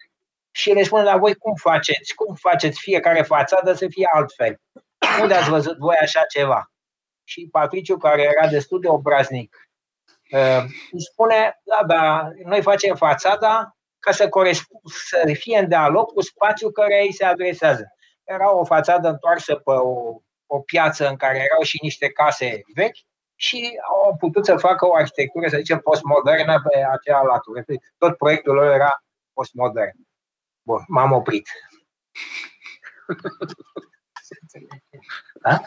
[0.52, 2.14] și le spune, la voi cum faceți?
[2.16, 4.62] Cum faceți fiecare fațadă să fie altfel?
[5.22, 6.72] Unde ați văzut voi așa ceva?
[7.24, 9.70] Și Patriciu, care era destul de obraznic,
[10.32, 14.30] uh, îi spune, da, da, noi facem fațada ca să,
[15.08, 17.94] să fie în dialog cu spațiul care îi se adresează.
[18.24, 22.98] Era o fațadă întoarsă pe o, o piață în care erau și niște case vechi
[23.36, 27.64] și au putut să facă o arhitectură, să zicem, postmodernă pe acea latură.
[27.98, 30.09] Tot proiectul lor era postmodern.
[30.62, 31.50] Bun, m-am oprit.
[35.42, 35.62] Da?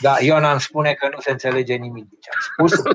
[0.00, 2.82] Da, Ioana îmi spune că nu se înțelege nimic din ce am spus.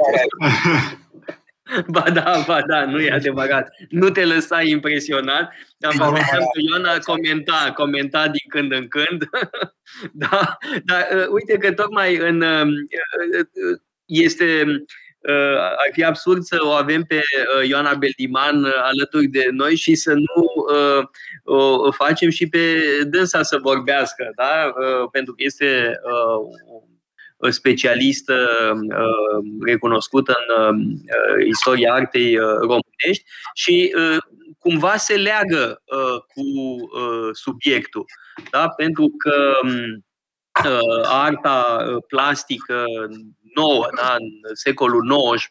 [1.88, 3.70] Ba da, ba da, nu e adevărat.
[3.90, 5.52] Nu te lăsa impresionat.
[5.80, 6.38] Am văzut că
[6.70, 9.30] Ioana comenta, comenta din când în când.
[10.12, 14.82] da, dar uh, uite că tocmai în, uh, uh, este Uh,
[15.70, 19.96] ar fi absurd să o avem pe uh, Ioana Beldiman uh, alături de noi și
[19.96, 20.66] să nu
[21.44, 24.74] o facem și pe dânsa să vorbească, da?
[25.12, 26.00] pentru că este
[27.38, 28.48] o specialistă
[29.62, 30.36] recunoscută
[30.68, 30.96] în
[31.48, 33.94] istoria artei românești și
[34.60, 35.82] cumva se leagă
[36.28, 36.44] cu
[37.32, 38.06] subiectul.
[38.52, 38.68] Da?
[38.68, 40.06] Pentru că um,
[41.04, 42.84] arta plastică
[43.56, 45.50] nouă, da, în secolul XIX,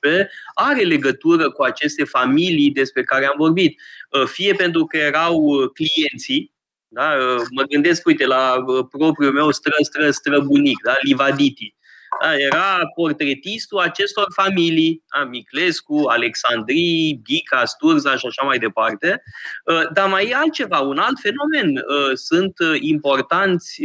[0.54, 3.80] are legătură cu aceste familii despre care am vorbit.
[4.10, 6.52] Uh, fie pentru că erau uh, clienții,
[6.88, 11.74] da, uh, mă gândesc, uite, la propriul meu stră, stră, străbunic, da, Livaditi,
[12.18, 19.22] da, era portretistul acestor familii, da, Miclescu, Alexandrii, Ghica, Sturza și așa mai departe.
[19.64, 21.76] Uh, dar mai e altceva, un alt fenomen.
[21.76, 23.82] Uh, sunt uh, importanți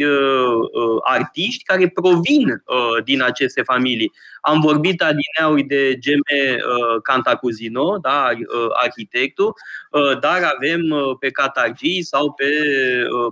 [1.03, 2.63] artiști care provin
[3.03, 4.11] din aceste familii.
[4.41, 6.57] Am vorbit adineauri de Geme
[7.03, 8.30] Cantacuzino, da,
[8.84, 9.53] arhitectul,
[10.19, 10.82] dar avem
[11.19, 12.45] pe Catargii sau pe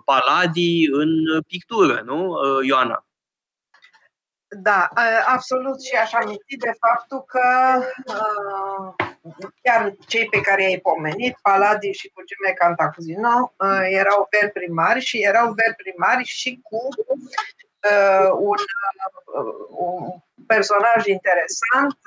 [0.05, 3.05] Paladi în pictură, nu, Ioana?
[4.55, 4.89] Da,
[5.25, 7.41] absolut și aș aminti de faptul că
[9.61, 13.53] chiar cei pe care i-ai pomenit, Paladi și cu Gime Cantacuzino,
[13.89, 16.87] erau veri primari și erau veri primari și cu
[18.39, 18.57] un,
[19.69, 21.97] un personaj interesant,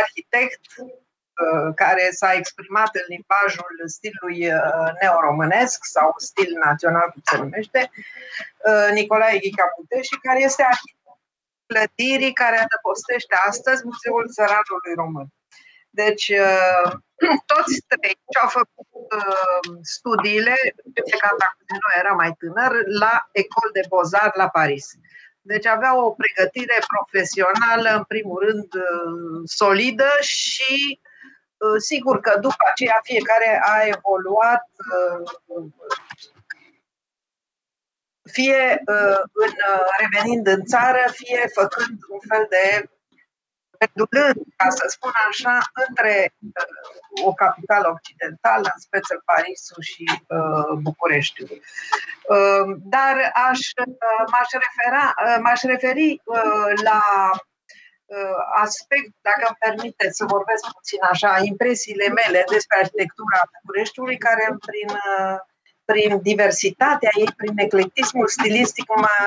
[0.00, 0.60] arhitect,
[1.74, 4.52] care s-a exprimat în limbajul stilului
[5.00, 7.90] neoromânesc sau stil național, cum se numește,
[8.92, 10.95] Nicolae Ghica Putești, care este arhitect
[11.70, 15.28] clădirii care adăpostește astăzi Muzeul Țăranului Român.
[16.00, 16.88] Deci, uh,
[17.52, 18.88] toți trei ce au făcut
[19.20, 20.56] uh, studiile,
[20.94, 24.86] pe Cantacuzino era mai tânăr, la Ecole de Beaux-Arts la Paris.
[25.40, 31.00] Deci avea o pregătire profesională, în primul rând, uh, solidă și
[31.78, 34.64] sigur că după aceea fiecare a evoluat
[38.32, 42.90] fie uh, în, uh, revenind în țară, fie făcând un fel de
[43.78, 45.58] pendulând, ca să spun așa,
[45.88, 50.04] între uh, o capitală occidentală, în speță Parisul și
[50.36, 51.50] uh, Bucureștiul.
[52.34, 53.14] Uh, dar
[53.48, 57.02] aș, uh, m-aș, refera, uh, m-aș referi uh, la
[58.14, 64.44] uh, aspect, dacă îmi permiteți să vorbesc puțin așa, impresiile mele despre arhitectura Bucureștiului, care
[64.66, 65.38] prin uh,
[65.86, 69.18] prin diversitatea ei, prin eclectismul stilistic, m-a,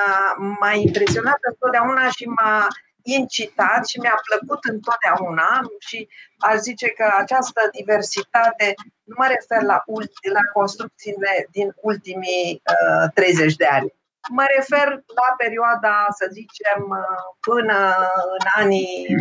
[0.60, 2.66] m-a impresionat întotdeauna și m-a
[3.02, 6.08] incitat și mi-a plăcut întotdeauna și
[6.38, 12.62] aș zice că această diversitate nu mă refer la, ulti, la construcțiile din ultimii
[13.02, 13.94] uh, 30 de ani.
[14.28, 17.94] Mă refer la perioada, să zicem, uh, până
[18.38, 19.16] în anii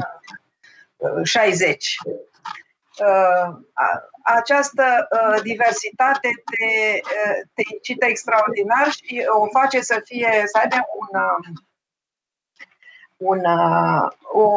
[0.98, 1.98] uh, 60.
[3.00, 3.56] Uh,
[4.24, 10.76] această uh, diversitate te, uh, te incită extraordinar și o face să fie, să aibă
[11.00, 11.22] un
[13.20, 13.42] un,
[14.32, 14.48] o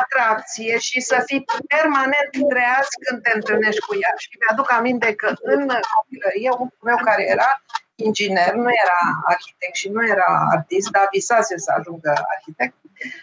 [0.00, 4.12] atracție și să fii permanent treaz când te întâlnești cu ea.
[4.16, 5.60] Și mi-aduc aminte că în
[5.94, 7.62] copilărie, un meu care era
[7.94, 12.74] inginer, nu era arhitect și nu era artist, dar visase să ajungă arhitect,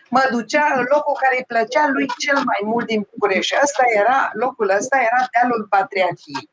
[0.09, 3.55] mă ducea în locul care îi plăcea lui cel mai mult din București.
[3.55, 6.49] Asta era, locul ăsta era dealul Patriarhiei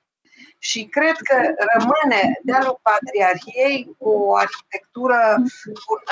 [0.58, 1.36] și cred că
[1.72, 5.18] rămâne dealul Patriarhiei o arhitectură,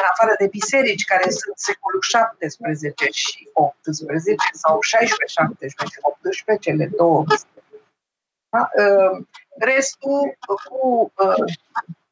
[0.00, 6.70] în afară de biserici, care sunt secolul 17 și 18 sau 16, 17 și 18,
[6.70, 7.24] cele două
[8.48, 8.70] da?
[8.78, 9.18] Ă,
[9.58, 10.38] restul
[10.68, 11.34] cu ă,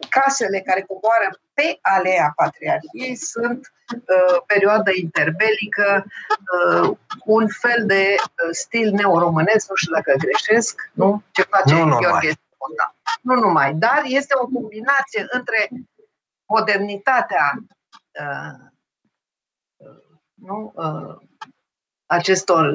[0.09, 8.49] casele care coboară pe alea Patriarhiei sunt uh, perioada interbelică, uh, un fel de uh,
[8.51, 11.23] stil neoromânesc, nu știu dacă greșesc, nu?
[11.31, 12.33] Ce face nu Gheorghe
[12.77, 12.95] da.
[13.21, 15.69] Nu numai, dar este o combinație între
[16.47, 17.53] modernitatea
[18.21, 18.73] uh,
[20.35, 21.17] nu, uh,
[22.07, 22.73] acestor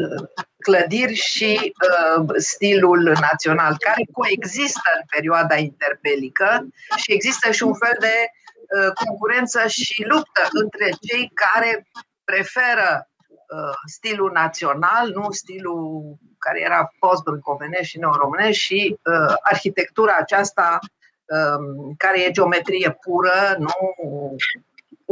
[0.57, 1.73] clădiri și
[2.17, 8.58] uh, stilul național, care coexistă în perioada interbelică și există și un fel de uh,
[9.05, 11.87] concurență și luptă între cei care
[12.23, 20.79] preferă uh, stilul național, nu stilul care era post-brâncovenești și neoromânești și uh, arhitectura aceasta
[21.25, 23.73] um, care e geometrie pură, nu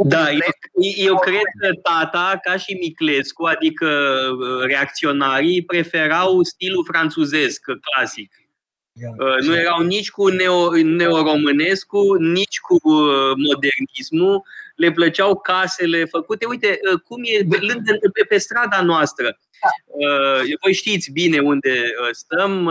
[0.04, 0.40] da, eu,
[0.96, 8.32] eu cred că tata, ca și Miclescu, adică uh, reacționarii, preferau stilul franțuzesc clasic.
[9.06, 14.42] Uh, nu erau nici cu neo, neoromânescu, nici cu uh, modernismul.
[14.76, 16.46] Le plăceau casele făcute.
[16.46, 19.38] Uite, cum e lângă, pe, pe strada noastră.
[20.62, 22.68] Voi știți bine unde stăm,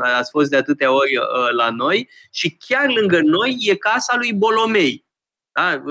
[0.00, 1.12] ați fost de atâtea ori
[1.56, 5.05] la noi și chiar lângă noi e casa lui Bolomei
[5.56, 5.82] da?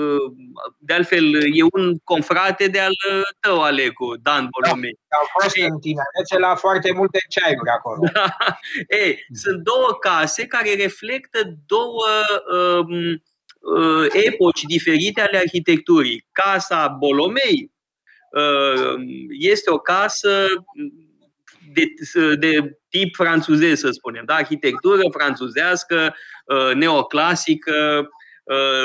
[0.78, 2.92] De altfel, e un confrate de al
[3.40, 4.98] tău, Alecu, Dan Bolomei.
[5.08, 8.08] Da, au fost în tinerețe la foarte multe ceaiuri acolo.
[8.12, 8.36] Da.
[9.02, 12.06] Ei, sunt două case care reflectă două
[12.56, 13.22] um,
[13.58, 16.26] uh, epoci diferite ale arhitecturii.
[16.32, 17.72] Casa Bolomei
[18.30, 18.94] uh,
[19.28, 20.46] este o casă
[21.72, 21.84] de,
[22.38, 24.34] de tip franțuzez, să spunem, da?
[24.34, 26.14] arhitectură franțuzească,
[26.44, 28.06] uh, neoclasică, Uh,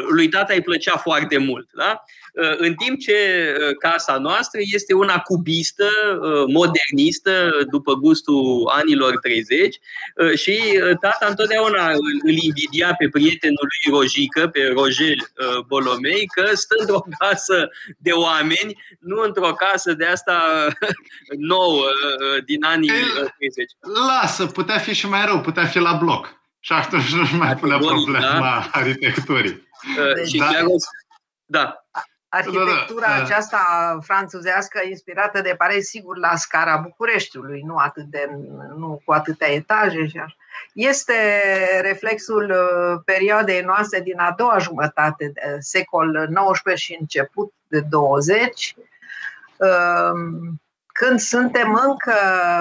[0.10, 1.70] lui tata îi plăcea foarte mult.
[1.74, 2.04] Da?
[2.34, 5.90] Uh, în timp ce uh, casa noastră este una cubistă,
[6.48, 9.80] modernistă, după gustul anilor 30
[10.36, 10.60] și
[11.00, 11.92] tata întotdeauna
[12.24, 15.16] îl invidia pe prietenul lui Rojică, pe Roger
[15.68, 20.68] Bolomei, că stă într-o casă de oameni, nu într-o casă de asta
[21.54, 21.86] nouă
[22.46, 22.92] din anii
[23.38, 23.72] 30.
[24.08, 26.41] Lasă, putea fi și mai rău, putea fi la bloc.
[26.64, 28.70] Și atunci nu mai pune problema da?
[28.72, 29.70] arhitecturii.
[30.16, 30.50] Deci, da.
[31.46, 31.86] da.
[32.30, 33.24] Arhitectura da, da, da.
[33.24, 33.60] aceasta
[34.02, 38.30] franțuzească, inspirată de Paris, sigur, la scara Bucureștiului, nu, atât de,
[38.78, 40.36] nu cu atâtea etaje și așa.
[40.74, 41.14] Este
[41.82, 46.30] reflexul uh, perioadei noastre din a doua jumătate de secol
[46.64, 48.76] XIX și început de 20,
[49.58, 52.16] um, când suntem încă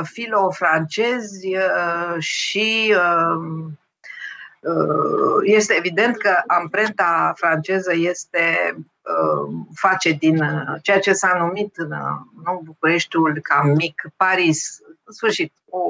[0.04, 3.89] filo-francezi uh, și um, Uh,
[5.42, 11.94] este evident că amprenta franceză este uh, face din uh, ceea ce s-a numit în
[12.44, 15.80] nou Bucureștiul ca mic Paris, în sfârșit, o,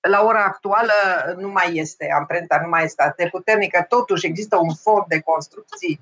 [0.00, 0.92] la ora actuală
[1.38, 6.00] nu mai este, amprenta nu mai este atât puternică, totuși există un fond de construcții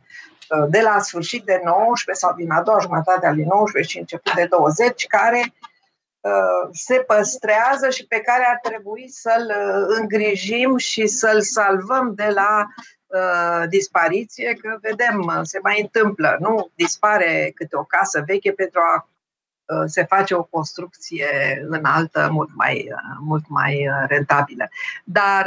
[0.68, 4.34] de la sfârșit de 19 sau din a doua jumătate a lui 19 și început
[4.34, 5.69] de 20, care Uh,
[6.72, 12.66] se păstrează și pe care ar trebui să-l uh, îngrijim și să-l salvăm de la
[13.06, 16.70] uh, dispariție, că vedem, se mai întâmplă, nu?
[16.74, 19.08] Dispare câte o casă veche pentru a
[19.64, 21.26] uh, se face o construcție
[21.68, 24.68] înaltă mult mai, uh, mult mai rentabilă.
[25.04, 25.46] Dar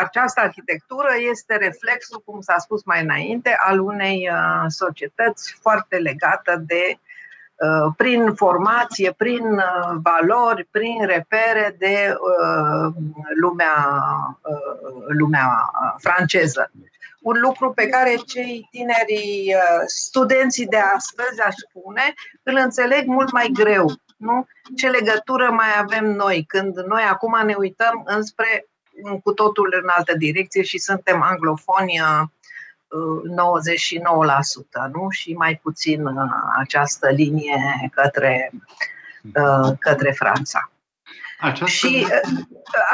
[0.00, 4.30] această arhitectură este reflexul, cum s-a spus mai înainte, al unei
[4.68, 6.98] societăți foarte legată de
[7.96, 9.62] prin formație, prin
[10.02, 12.16] valori, prin repere de
[13.40, 13.74] lumea,
[15.06, 16.70] lumea franceză
[17.20, 23.32] un lucru pe care cei tineri uh, studenții de astăzi, aș spune, îl înțeleg mult
[23.32, 23.92] mai greu.
[24.16, 24.46] Nu?
[24.76, 28.66] Ce legătură mai avem noi când noi acum ne uităm înspre
[29.22, 32.00] cu totul în altă direcție și suntem anglofoni
[32.88, 32.96] 99% uh,
[34.92, 35.10] nu?
[35.10, 38.50] și mai puțin uh, această linie către,
[39.78, 40.70] către Franța.
[41.40, 41.76] Această...
[41.76, 42.20] Și uh,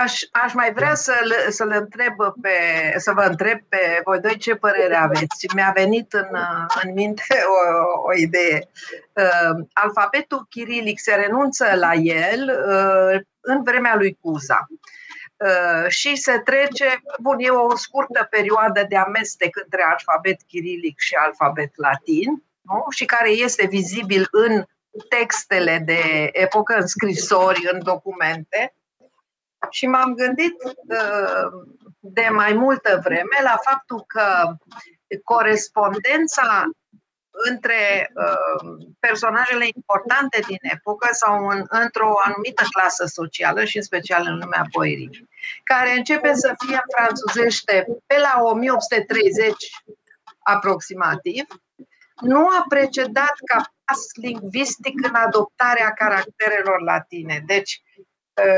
[0.03, 2.51] aș, aș mai vrea să-l, să-l întreb pe,
[2.97, 5.55] să vă întreb pe voi doi ce părere aveți.
[5.55, 6.29] Mi-a venit în,
[6.83, 7.23] în minte
[7.55, 7.59] o,
[8.09, 8.69] o idee.
[9.13, 14.67] Uh, alfabetul chirilic se renunță la el uh, în vremea lui Cuza
[15.89, 21.77] și se trece, bun, e o scurtă perioadă de amestec între alfabet chirilic și alfabet
[21.77, 22.85] latin, nu?
[22.91, 24.65] și care este vizibil în
[25.09, 28.75] textele de epocă, în scrisori, în documente
[29.71, 31.67] și m-am gândit uh,
[32.01, 34.57] de mai multă vreme la faptul că
[35.25, 36.65] corespondența
[37.51, 44.23] între uh, personajele importante din epocă sau în, într-o anumită clasă socială și în special
[44.27, 45.29] în lumea poerii,
[45.65, 49.55] care începe să fie franțuzește pe la 1830
[50.39, 51.45] aproximativ,
[52.21, 57.43] nu a precedat ca pas lingvistic în adoptarea caracterelor latine.
[57.47, 58.04] Deci, ă,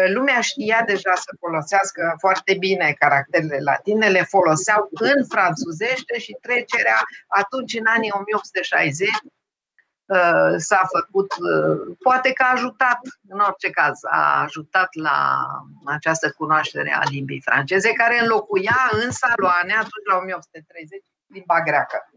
[0.06, 7.02] lumea știa deja să folosească foarte bine caracterele latine, le foloseau în franțuzește și trecerea
[7.26, 9.08] atunci, în anii 1860,
[10.08, 12.98] ă, s-a făcut, ă, poate că a ajutat,
[13.28, 15.46] în orice caz, a ajutat la
[15.84, 22.10] această cunoaștere a limbii franceze, care înlocuia în saloane, atunci la 1830, limba greacă.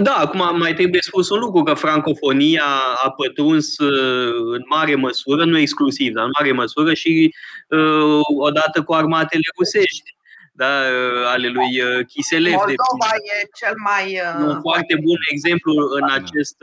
[0.00, 2.64] Da, acum mai trebuie spus un lucru, că francofonia
[3.04, 7.34] a pătruns uh, în mare măsură, nu exclusiv, dar în mare măsură și
[7.68, 10.16] uh, odată cu armatele rusești
[10.52, 12.52] da, uh, ale lui Chiselev.
[12.52, 14.20] Moldova de e cel mai...
[14.46, 16.56] Un foarte bun exemplu în acest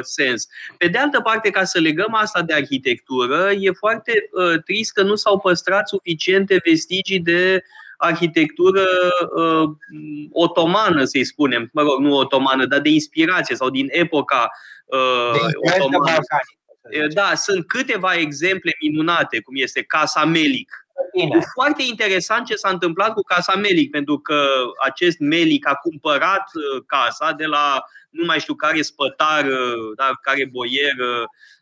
[0.00, 0.46] sens.
[0.78, 4.12] Pe de altă parte, ca să legăm asta de arhitectură, e foarte
[4.64, 7.62] trist că nu s-au păstrat suficiente vestigii de
[8.00, 8.86] arhitectură
[9.34, 9.68] uh,
[10.30, 14.50] otomană, să-i spunem, mă rog, nu otomană, dar de inspirație sau din epoca
[14.86, 15.40] uh,
[15.74, 16.18] otomană.
[17.12, 20.86] Da, sunt câteva exemple minunate, cum este Casa Melic.
[21.12, 21.36] Bine.
[21.36, 24.44] E foarte interesant ce s-a întâmplat cu Casa Melic, pentru că
[24.84, 30.10] acest Melic a cumpărat uh, casa de la nu mai știu care spătar, uh, da,
[30.22, 30.94] care boier,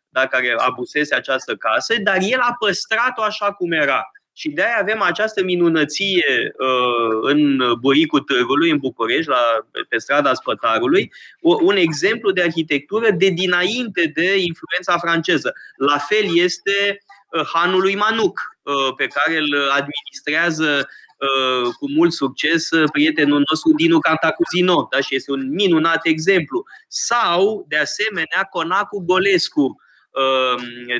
[0.08, 4.10] da, care abusese această casă, dar el a păstrat-o așa cum era.
[4.38, 9.42] Și de-aia avem această minunăție uh, în Buricul Târgului, în București, la,
[9.88, 15.52] pe strada Spătarului, un exemplu de arhitectură de dinainte de influența franceză.
[15.76, 22.12] La fel este uh, Hanul lui Manuc, uh, pe care îl administrează uh, cu mult
[22.12, 25.00] succes uh, prietenul nostru Dinu Cantacuzino, da?
[25.00, 26.64] și este un minunat exemplu.
[26.88, 29.86] Sau, de asemenea, Conacul Golescu, Um,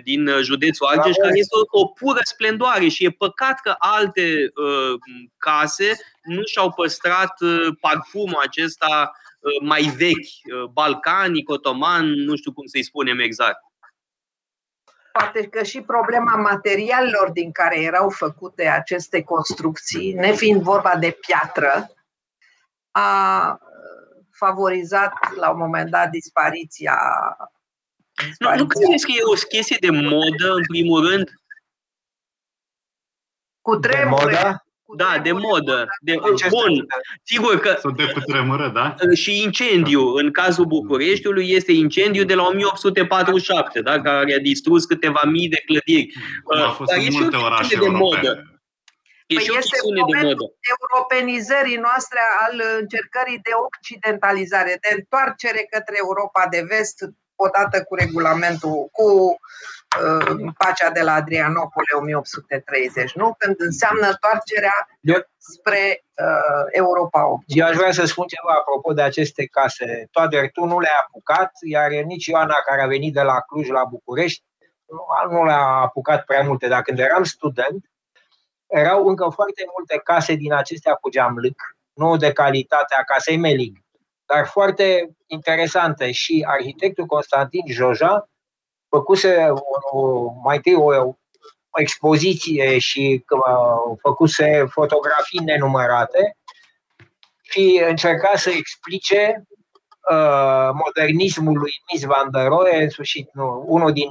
[0.05, 4.99] din județul Argeș, care este o, o pură splendoare și e păcat că alte uh,
[5.37, 12.53] case nu și-au păstrat uh, parfumul acesta uh, mai vechi, uh, balcanic, otoman, nu știu
[12.53, 13.62] cum să-i spunem exact.
[15.12, 21.91] Poate că și problema materialelor din care erau făcute aceste construcții, nefiind vorba de piatră,
[22.91, 23.59] a
[24.30, 26.99] favorizat la un moment dat dispariția
[28.38, 31.30] nu, nu credeți că e o chestie de modă, în primul rând?
[33.61, 34.32] Cu tremure.
[34.32, 35.86] De da, de modă.
[36.00, 36.14] De,
[36.49, 36.86] bun,
[37.22, 37.76] sigur că...
[37.80, 38.95] Sunt de cutremură, da?
[39.14, 40.14] Și incendiu.
[40.14, 44.00] În cazul Bucureștiului este incendiu de la 1847, da?
[44.00, 46.14] care a distrus câteva mii de clădiri.
[46.66, 48.61] a fost Dar în multe orașe de modă.
[49.26, 50.45] E păi și o este de modă.
[50.74, 56.99] europenizării noastre al încercării de occidentalizare, de întoarcere către Europa de vest,
[57.47, 59.09] odată cu regulamentul, cu
[60.03, 63.35] uh, pacea de la Adrianopole 1830, nu?
[63.39, 64.79] Când înseamnă întoarcerea
[65.37, 67.43] spre uh, Europa 8.
[67.47, 70.09] Eu aș vrea să spun ceva apropo de aceste case.
[70.11, 73.85] Toader, tu nu le-ai apucat, iar nici Ioana, care a venit de la Cluj la
[73.85, 74.45] București,
[74.87, 77.91] nu, nu le-a apucat prea multe, dar când eram student,
[78.67, 83.79] erau încă foarte multe case din acestea cu geamlâc, nu de calitate a casei Melig,
[84.34, 86.13] dar foarte interesante.
[86.13, 88.29] Și arhitectul Constantin Joja
[88.88, 89.49] făcuse
[89.92, 91.14] o, mai întâi o,
[91.71, 96.37] o expoziție și uh, făcuse fotografii nenumărate
[97.42, 99.42] și încerca să explice
[100.11, 104.09] uh, modernismul lui Mies van der Rohe, în sfârșit, nu, unul din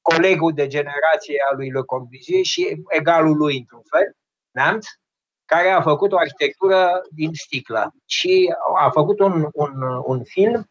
[0.00, 4.16] colegul de generație al lui Le Corbusier și egalul lui, într-un fel,
[4.50, 4.86] Neamț,
[5.54, 9.72] care a făcut o arhitectură din sticlă și a făcut un, un,
[10.04, 10.70] un film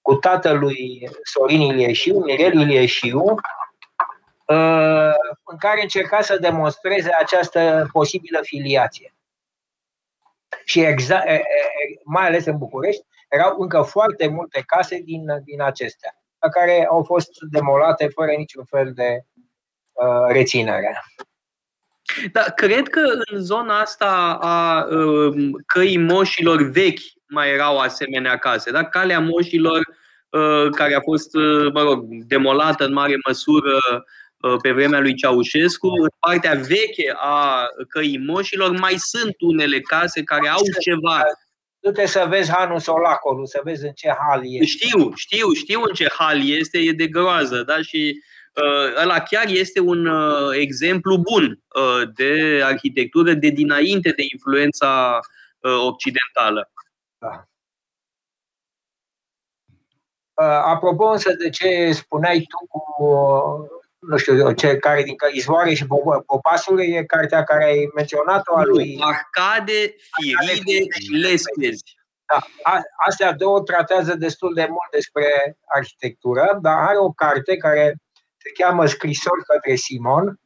[0.00, 3.24] cu tatălui Sorin Ilieșiu, Mirel Ilieșiu,
[4.46, 9.14] uh, în care încerca să demonstreze această posibilă filiație.
[10.64, 11.26] Și exact,
[12.04, 16.16] mai ales în București, erau încă foarte multe case din, din acestea,
[16.50, 19.20] care au fost demolate fără niciun fel de
[19.92, 21.02] uh, reținere.
[22.32, 23.00] Da, cred că
[23.32, 25.34] în zona asta a uh,
[25.66, 28.70] căii moșilor vechi mai erau asemenea case.
[28.70, 28.84] Da?
[28.84, 29.78] Calea moșilor
[30.30, 33.78] uh, care a fost, uh, mă rog, demolată în mare măsură
[34.40, 40.22] uh, pe vremea lui Ceaușescu, în partea veche a căii moșilor mai sunt unele case
[40.22, 41.22] care au ceva
[41.82, 44.64] Du-te să vezi Hanul Solacolu, să vezi în ce hal este.
[44.64, 47.82] Știu, știu, știu în ce hal este, e de groază, da?
[47.82, 48.29] Și uh,
[49.02, 55.18] ăla chiar este un uh, exemplu bun uh, de arhitectură de dinainte de influența
[55.60, 56.70] uh, occidentală.
[57.18, 57.44] Da.
[60.34, 65.74] Uh, apropo însă de ce spuneai tu cu uh, nu știu, ce, care din Izvoare
[65.74, 65.86] și
[66.26, 68.98] Popasule e cartea care ai menționat-o a lui...
[69.00, 71.98] Arcade, Firide și Lespezi.
[72.26, 77.96] Da, a, astea două tratează destul de mult despre arhitectură, dar are o carte care
[78.42, 80.40] se cheamă Scrisori către Simon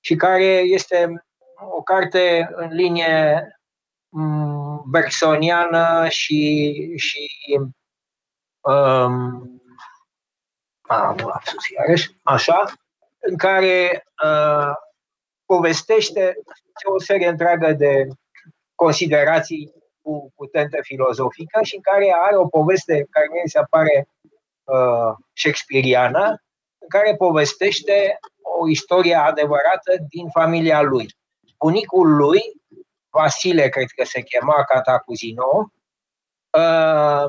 [0.00, 1.24] și care este
[1.70, 3.46] o carte în linie
[4.08, 7.28] mm, bersoniană și, și
[8.60, 9.60] um,
[10.80, 12.72] am lapsus iarăși, așa,
[13.18, 14.72] în care uh,
[15.44, 16.36] povestește
[16.84, 18.06] o serie întreagă de
[18.74, 24.08] considerații cu, cu tentă filozofică și în care are o poveste care mi se pare
[24.64, 26.40] uh, shakespeariană,
[26.86, 28.18] în care povestește
[28.58, 31.14] o istorie adevărată din familia lui.
[31.58, 32.42] Bunicul lui,
[33.10, 35.72] Vasile, cred că se chema Catacuzino,
[36.58, 37.26] uh,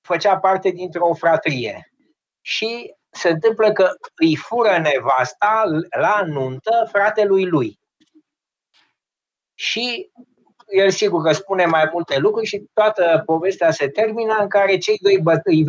[0.00, 1.92] făcea parte dintr-o fratrie
[2.40, 5.64] și se întâmplă că îi fură nevasta
[5.98, 7.78] la nuntă fratelui lui.
[9.54, 10.10] Și
[10.66, 14.98] el sigur că spune mai multe lucruri și toată povestea se termină în care cei
[15.02, 15.64] doi bătrâni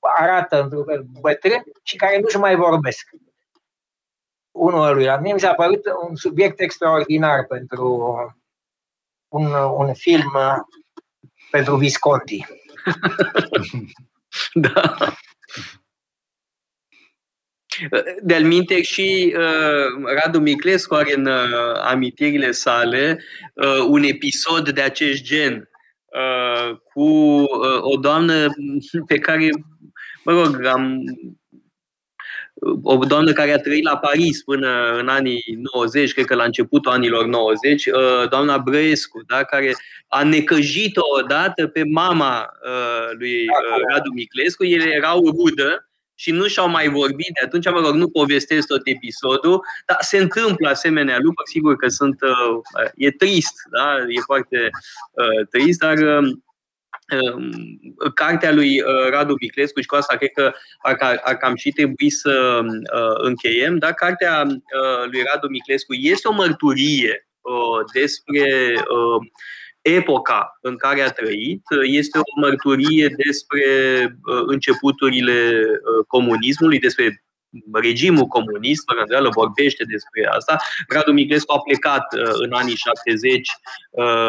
[0.00, 3.08] arată într-un fel bătrâni și care nu-și mai vorbesc.
[4.50, 5.04] Unul lui.
[5.04, 8.16] La mine mi s-a părut un subiect extraordinar pentru
[9.28, 10.32] un, un film
[11.50, 12.46] pentru Visconti.
[14.52, 14.96] da.
[18.22, 23.22] De-al minte și uh, Radu Miclescu are în uh, amintirile sale
[23.54, 25.68] uh, un episod de acest gen
[26.04, 28.46] uh, cu uh, o doamnă
[29.06, 29.48] pe care,
[30.28, 31.04] mă rog, am
[32.82, 35.42] o doamnă care a trăit la Paris până în anii
[35.72, 39.74] 90, cred că la începutul anilor 90, uh, doamna Brăescu, da, care
[40.08, 44.64] a necăjit-o odată pe mama uh, lui uh, Radu Miclescu.
[44.64, 48.80] Ele erau rudă și nu și-au mai vorbit de atunci, mă rog, nu povestesc tot
[48.84, 53.96] episodul, dar se întâmplă asemenea lucruri, sigur că sunt, uh, e trist, da?
[54.08, 54.70] e foarte
[55.10, 56.38] uh, trist, dar uh,
[58.14, 60.52] cartea lui uh, Radu Viclescu și cu asta cred că
[60.82, 66.28] ar, ar cam și trebui să uh, încheiem, dar cartea uh, lui Radu Miclescu este
[66.28, 69.26] o mărturie uh, despre uh,
[69.80, 71.62] epoca în care a trăit.
[71.82, 73.64] Este o mărturie despre
[74.04, 77.22] uh, începuturile uh, comunismului, despre
[77.72, 80.56] regimul comunist, fără îndoială, vorbește despre asta.
[80.88, 83.48] Radu Migrescu a plecat uh, în anii 70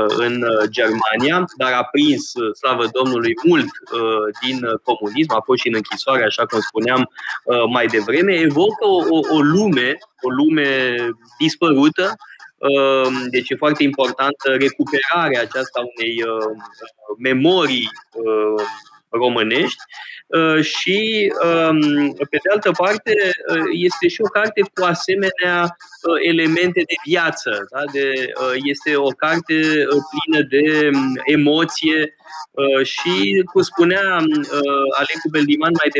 [0.08, 3.70] în Germania, dar a prins, slavă Domnului, mult
[4.42, 7.10] din comunism, a fost și în închisoare, așa cum spuneam
[7.70, 10.96] mai devreme, evocă o, o, o lume, o lume
[11.40, 12.16] dispărută,
[12.60, 16.56] Ehm, deci e foarte importantă recuperarea aceasta unei uh,
[17.18, 18.64] memorii uh,
[19.10, 19.84] românești
[20.28, 23.14] uh, și, um, pe de altă parte,
[23.72, 25.78] este și o carte cu asemenea
[26.24, 27.68] elemente de viață.
[27.72, 27.82] Da?
[27.92, 28.34] De,
[28.64, 29.56] este o carte
[30.10, 32.16] plină de um, emoție
[32.84, 34.02] și, cum spunea
[34.98, 36.00] Alecu Beldiman mai, de,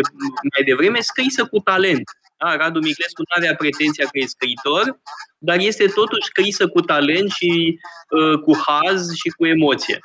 [0.56, 2.04] mai devreme, scrisă cu talent.
[2.38, 2.56] Da?
[2.56, 5.00] Radu Miglescu nu avea pretenția că e scriitor,
[5.38, 7.80] dar este totuși scrisă cu talent și
[8.10, 10.00] uh, cu haz și cu emoție.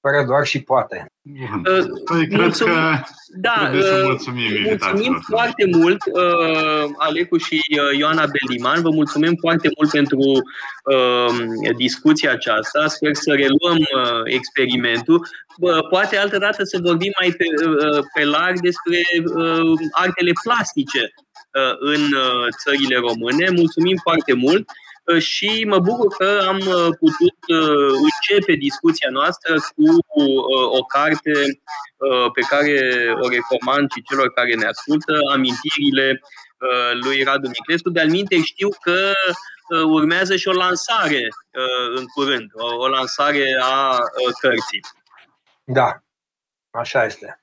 [0.00, 1.06] Fără doar și poate.
[1.22, 1.62] Bun.
[2.04, 2.74] Păi, cred mulțumim.
[2.74, 3.00] că
[3.36, 5.22] Da, trebuie să uh, mulțumim mulțumim invitațiilor.
[5.26, 8.82] foarte mult, uh, Alecu și uh, Ioana Beliman.
[8.82, 12.86] Vă mulțumim foarte mult pentru uh, discuția aceasta.
[12.86, 15.26] Sper să reluăm uh, experimentul.
[15.58, 18.98] Bă, Poate altă dată să vorbim mai pe, uh, pe larg despre
[19.34, 23.50] uh, artele plastice uh, în uh, țările române.
[23.50, 24.87] Mulțumim foarte mult uh,
[25.18, 31.32] și mă bucur că am uh, putut uh, începe discuția noastră cu uh, o carte
[31.32, 32.78] uh, pe care
[33.20, 37.90] o recomand și celor care ne ascultă, amintirile uh, lui Radu Miclescu.
[37.90, 39.12] De-al minte știu că
[39.68, 44.80] uh, urmează și o lansare uh, în curând, o, o lansare a uh, cărții.
[45.64, 45.98] Da,
[46.70, 47.38] așa este.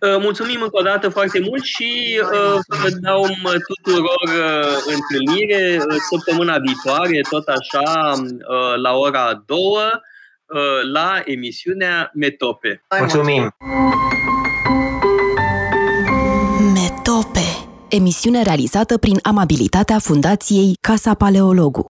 [0.00, 5.76] Uh, Mulțumim încă o dată foarte mult și uh, vă dau uh, tuturor uh, întâlnire
[5.78, 12.84] uh, săptămâna viitoare, tot așa, uh, la ora 2, uh, la emisiunea Metope.
[12.98, 13.54] Mulțumim!
[16.74, 17.46] Metope.
[17.88, 21.78] Emisiune realizată prin amabilitatea Fundației Casa Paleologu.